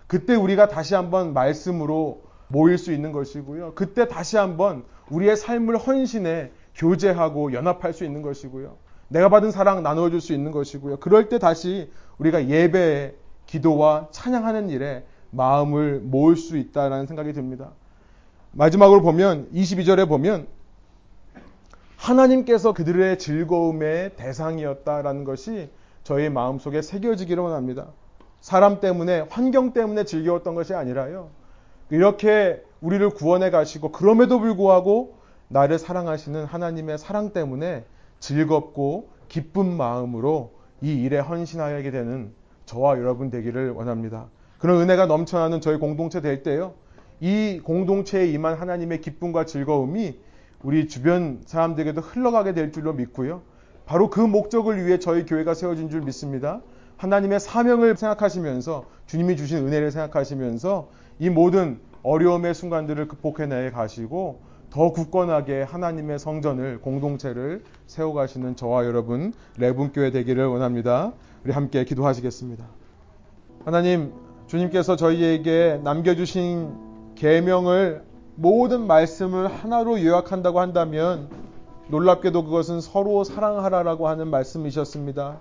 그때 0.08 0.36
우리가 0.36 0.68
다시 0.68 0.96
한번 0.96 1.34
말씀으로 1.34 2.24
모일 2.48 2.78
수 2.78 2.92
있는 2.92 3.12
것이고요. 3.12 3.74
그때 3.74 4.08
다시 4.08 4.38
한번 4.38 4.84
우리의 5.10 5.36
삶을 5.36 5.78
헌신해 5.78 6.52
교제하고 6.76 7.54
연합할 7.54 7.94
수 7.94 8.04
있는 8.04 8.22
것이고요. 8.22 8.76
내가 9.08 9.30
받은 9.30 9.52
사랑 9.52 9.82
나누어줄 9.84 10.22
수 10.22 10.34
있는 10.34 10.52
것이고요. 10.52 10.98
그럴 10.98 11.30
때 11.30 11.40
다시 11.40 11.92
우리가 12.18 12.48
예배에 12.48 13.16
기도와 13.46 14.08
찬양하는 14.12 14.70
일에 14.70 15.06
마음을 15.32 16.00
모을 16.00 16.36
수 16.36 16.58
있다라는 16.58 17.08
생각이 17.08 17.34
듭니다. 17.34 17.72
마지막으로 18.54 19.02
보면 19.02 19.50
22절에 19.52 20.08
보면 20.08 20.48
하나님께서 21.98 22.74
그들의 22.74 23.18
즐거움의 23.18 24.16
대상이었다라는 24.16 25.24
것이 25.24 25.70
저희 26.04 26.30
마음속에 26.30 26.82
새겨지기를 26.82 27.42
원합니다. 27.42 27.88
사람 28.42 28.80
때문에 28.80 29.26
환경 29.30 29.74
때문에 29.74 30.04
즐거웠던 30.04 30.54
것이 30.54 30.74
아니라요. 30.76 31.30
이렇게 31.90 32.64
우리를 32.82 33.10
구원해 33.12 33.50
가시고 33.50 33.92
그럼에도 33.92 34.40
불구하고 34.40 35.18
나를 35.48 35.80
사랑하시는 35.80 36.46
하나님의 36.46 36.98
사랑 36.98 37.32
때문에 37.34 37.86
즐겁고 38.20 39.10
기쁜 39.30 39.76
마음으로 39.76 40.52
이 40.82 40.94
일에 40.94 41.18
헌신하게 41.18 41.90
되는 41.90 42.34
저와 42.66 43.00
여러분 43.00 43.30
되기를 43.32 43.72
원합니다. 43.72 44.28
그런 44.60 44.82
은혜가 44.82 45.08
넘쳐나는 45.08 45.62
저희 45.62 45.78
공동체 45.78 46.22
될 46.22 46.44
때요. 46.44 46.74
이 47.24 47.62
공동체에 47.64 48.28
임한 48.28 48.56
하나님의 48.56 49.00
기쁨과 49.00 49.46
즐거움이 49.46 50.20
우리 50.62 50.90
주변 50.90 51.40
사람들에게도 51.46 52.02
흘러가게 52.02 52.54
될 52.54 52.74
줄로 52.74 52.92
믿고요. 52.92 53.44
바로 53.86 54.10
그 54.10 54.20
목적을 54.20 54.86
위해 54.86 55.00
저희 55.00 55.26
교회가 55.26 55.54
세워진 55.54 55.90
줄 55.90 56.02
믿습니다. 56.02 56.62
하나님의 56.98 57.40
사명을 57.40 57.96
생각하시면서 57.96 58.88
주님이 59.06 59.38
주신 59.38 59.66
은혜를 59.66 59.92
생각하시면서 59.92 60.90
이 61.20 61.30
모든 61.30 61.80
어려움의 62.02 62.54
순간들을 62.54 63.08
극복해내 63.08 63.72
가시고 63.72 64.42
더 64.70 64.92
굳건하게 64.92 65.62
하나님의 65.62 66.20
성전을 66.20 66.82
공동체를 66.82 67.64
세워가시는 67.88 68.58
저와 68.58 68.84
여러분 68.84 69.32
레분교회 69.58 70.12
되기를 70.12 70.46
원합니다. 70.48 71.14
우리 71.46 71.54
함께 71.54 71.86
기도하시겠습니다. 71.86 72.66
하나님 73.64 74.12
주님께서 74.48 74.98
저희에게 74.98 75.80
남겨주신 75.86 76.93
계명을 77.16 78.04
모든 78.36 78.88
말씀을 78.88 79.48
하나로 79.48 80.02
요약한다고 80.02 80.60
한다면 80.60 81.30
놀랍게도 81.90 82.46
그것은 82.46 82.82
서로 82.82 83.24
사랑하라라고 83.24 84.08
하는 84.08 84.28
말씀이셨습니다. 84.30 85.40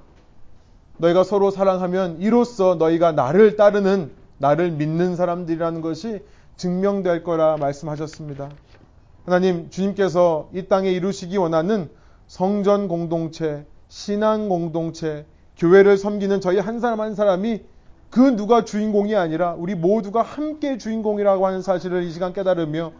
너희가 0.99 1.25
서로 1.25 1.51
사랑하면 1.51 2.19
이로써 2.21 2.75
너희가 2.75 3.13
나를 3.13 3.57
따르는 3.57 4.13
나를 4.39 4.73
믿는 4.73 5.17
사람들이라는 5.17 5.81
것이 5.81 6.21
증명될 6.57 7.23
거라 7.23 7.57
말씀하셨습니다. 7.57 8.51
하나님 9.25 9.71
주님께서 9.71 10.51
이 10.53 10.67
땅에 10.67 10.91
이루시기 10.91 11.37
원하는 11.37 11.89
성전 12.27 12.89
공동체, 12.89 13.65
신앙 13.89 14.49
공동체, 14.49 15.27
교회를 15.57 15.97
섬기는 15.97 16.41
저희 16.41 16.59
한 16.59 16.81
사람 16.81 17.01
한 17.01 17.15
사람이 17.15 17.63
그 18.13 18.37
누가 18.37 18.63
주인공이 18.63 19.17
아니라 19.17 19.55
우리 19.55 19.75
모두가 19.75 20.21
함께 20.21 20.77
주인공이라고 20.77 21.47
하는 21.47 21.63
사실을 21.63 22.03
이 22.03 22.11
시간 22.13 22.35
깨달으며 22.35 22.93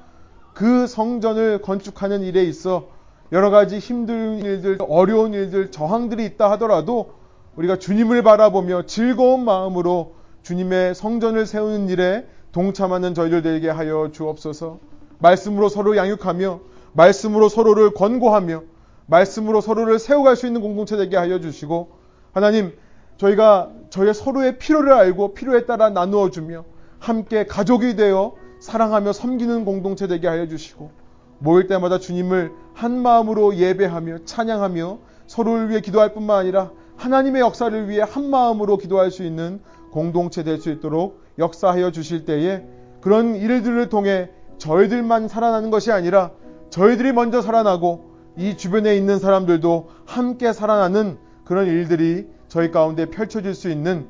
그 0.55 0.87
성전을 0.87 1.61
건축하는 1.61 2.23
일에 2.23 2.43
있어 2.45 2.89
여러 3.31 3.51
가지 3.51 3.79
힘든 3.79 4.39
일들, 4.39 4.79
어려운 4.89 5.35
일들, 5.35 5.71
저항들이 5.71 6.25
있다 6.25 6.51
하더라도 6.53 7.13
우리가 7.57 7.79
주님을 7.79 8.23
바라보며 8.23 8.87
즐거운 8.87 9.45
마음으로 9.45 10.15
주님의 10.45 10.95
성전을 10.95 11.45
세우는 11.45 11.91
일에 11.91 12.27
동참하는 12.53 13.15
저희들 13.15 13.43
되게 13.43 13.69
하여 13.69 14.09
주옵소서. 14.13 14.79
말씀으로 15.19 15.69
서로 15.69 15.95
양육하며 15.95 16.61
말씀으로 16.95 17.51
서로를 17.51 17.93
권고하며 17.93 18.63
말씀으로 19.07 19.61
서로를 19.61 19.99
세워갈 19.99 20.37
수 20.37 20.47
있는 20.47 20.63
공동체 20.63 20.97
되게 20.97 21.19
하여 21.19 21.39
주시고 21.39 21.91
하나님 22.33 22.73
저희가 23.17 23.71
저희의 23.91 24.15
서로의 24.15 24.59
필요를 24.59 24.93
알고 24.93 25.35
필요에 25.35 25.67
따라 25.67 25.91
나누어 25.91 26.31
주며 26.31 26.65
함께 26.99 27.47
가족이 27.47 27.97
되어 27.97 28.35
사랑하며 28.61 29.13
섬기는 29.13 29.65
공동체 29.65 30.07
되게 30.07 30.29
하여 30.29 30.47
주시고 30.47 30.91
모일 31.39 31.67
때마다 31.67 31.99
주님을 31.99 32.53
한 32.75 32.99
마음으로 32.99 33.57
예배하며 33.57 34.25
찬양하며 34.25 34.99
서로를 35.27 35.69
위해 35.71 35.81
기도할 35.81 36.15
뿐만 36.15 36.39
아니라 36.39 36.71
하나님의 36.97 37.41
역사를 37.43 37.89
위해 37.89 38.05
한 38.09 38.31
마음으로 38.31 38.77
기도할 38.77 39.11
수 39.11 39.25
있는 39.25 39.61
공동체 39.91 40.45
될 40.45 40.59
수 40.59 40.71
있도록 40.71 41.21
역사하여 41.39 41.91
주실 41.91 42.25
때에 42.25 42.65
그런 43.01 43.35
일들을 43.35 43.89
통해 43.89 44.31
저희들만 44.59 45.27
살아나는 45.29 45.71
것이 45.71 45.91
아니라 45.91 46.31
저희들이 46.71 47.13
먼저 47.13 47.43
살아나고 47.43 48.13
이 48.37 48.57
주변에 48.57 48.97
있는 48.97 49.19
사람들도 49.19 49.89
함께 50.07 50.53
살아나는 50.53 51.19
그런 51.45 51.67
일들이 51.67 52.27
저희 52.53 52.71
가운데 52.71 53.07
펼쳐질 53.07 53.55
수 53.55 53.71
있는 53.71 54.07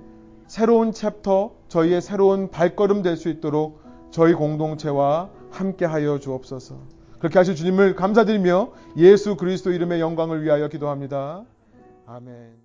새로운 0.49 0.91
챕터, 0.91 1.53
저희의 1.69 2.03
새로운 2.03 2.51
발걸음 2.51 3.03
될 3.03 3.17
수 3.17 3.29
있도록 3.29 3.81
저희 4.11 4.35
공동체와 4.35 5.31
함께 5.53 5.85
하여 5.85 6.19
주옵소서. 6.19 6.75
그렇게 7.21 7.39
하실 7.39 7.55
주님을 7.55 7.95
감사드리며 7.95 8.73
예수 8.97 9.37
그리스도 9.37 9.71
이름의 9.71 10.01
영광을 10.01 10.43
위하여 10.43 10.67
기도합니다. 10.67 11.45
아멘. 12.05 12.57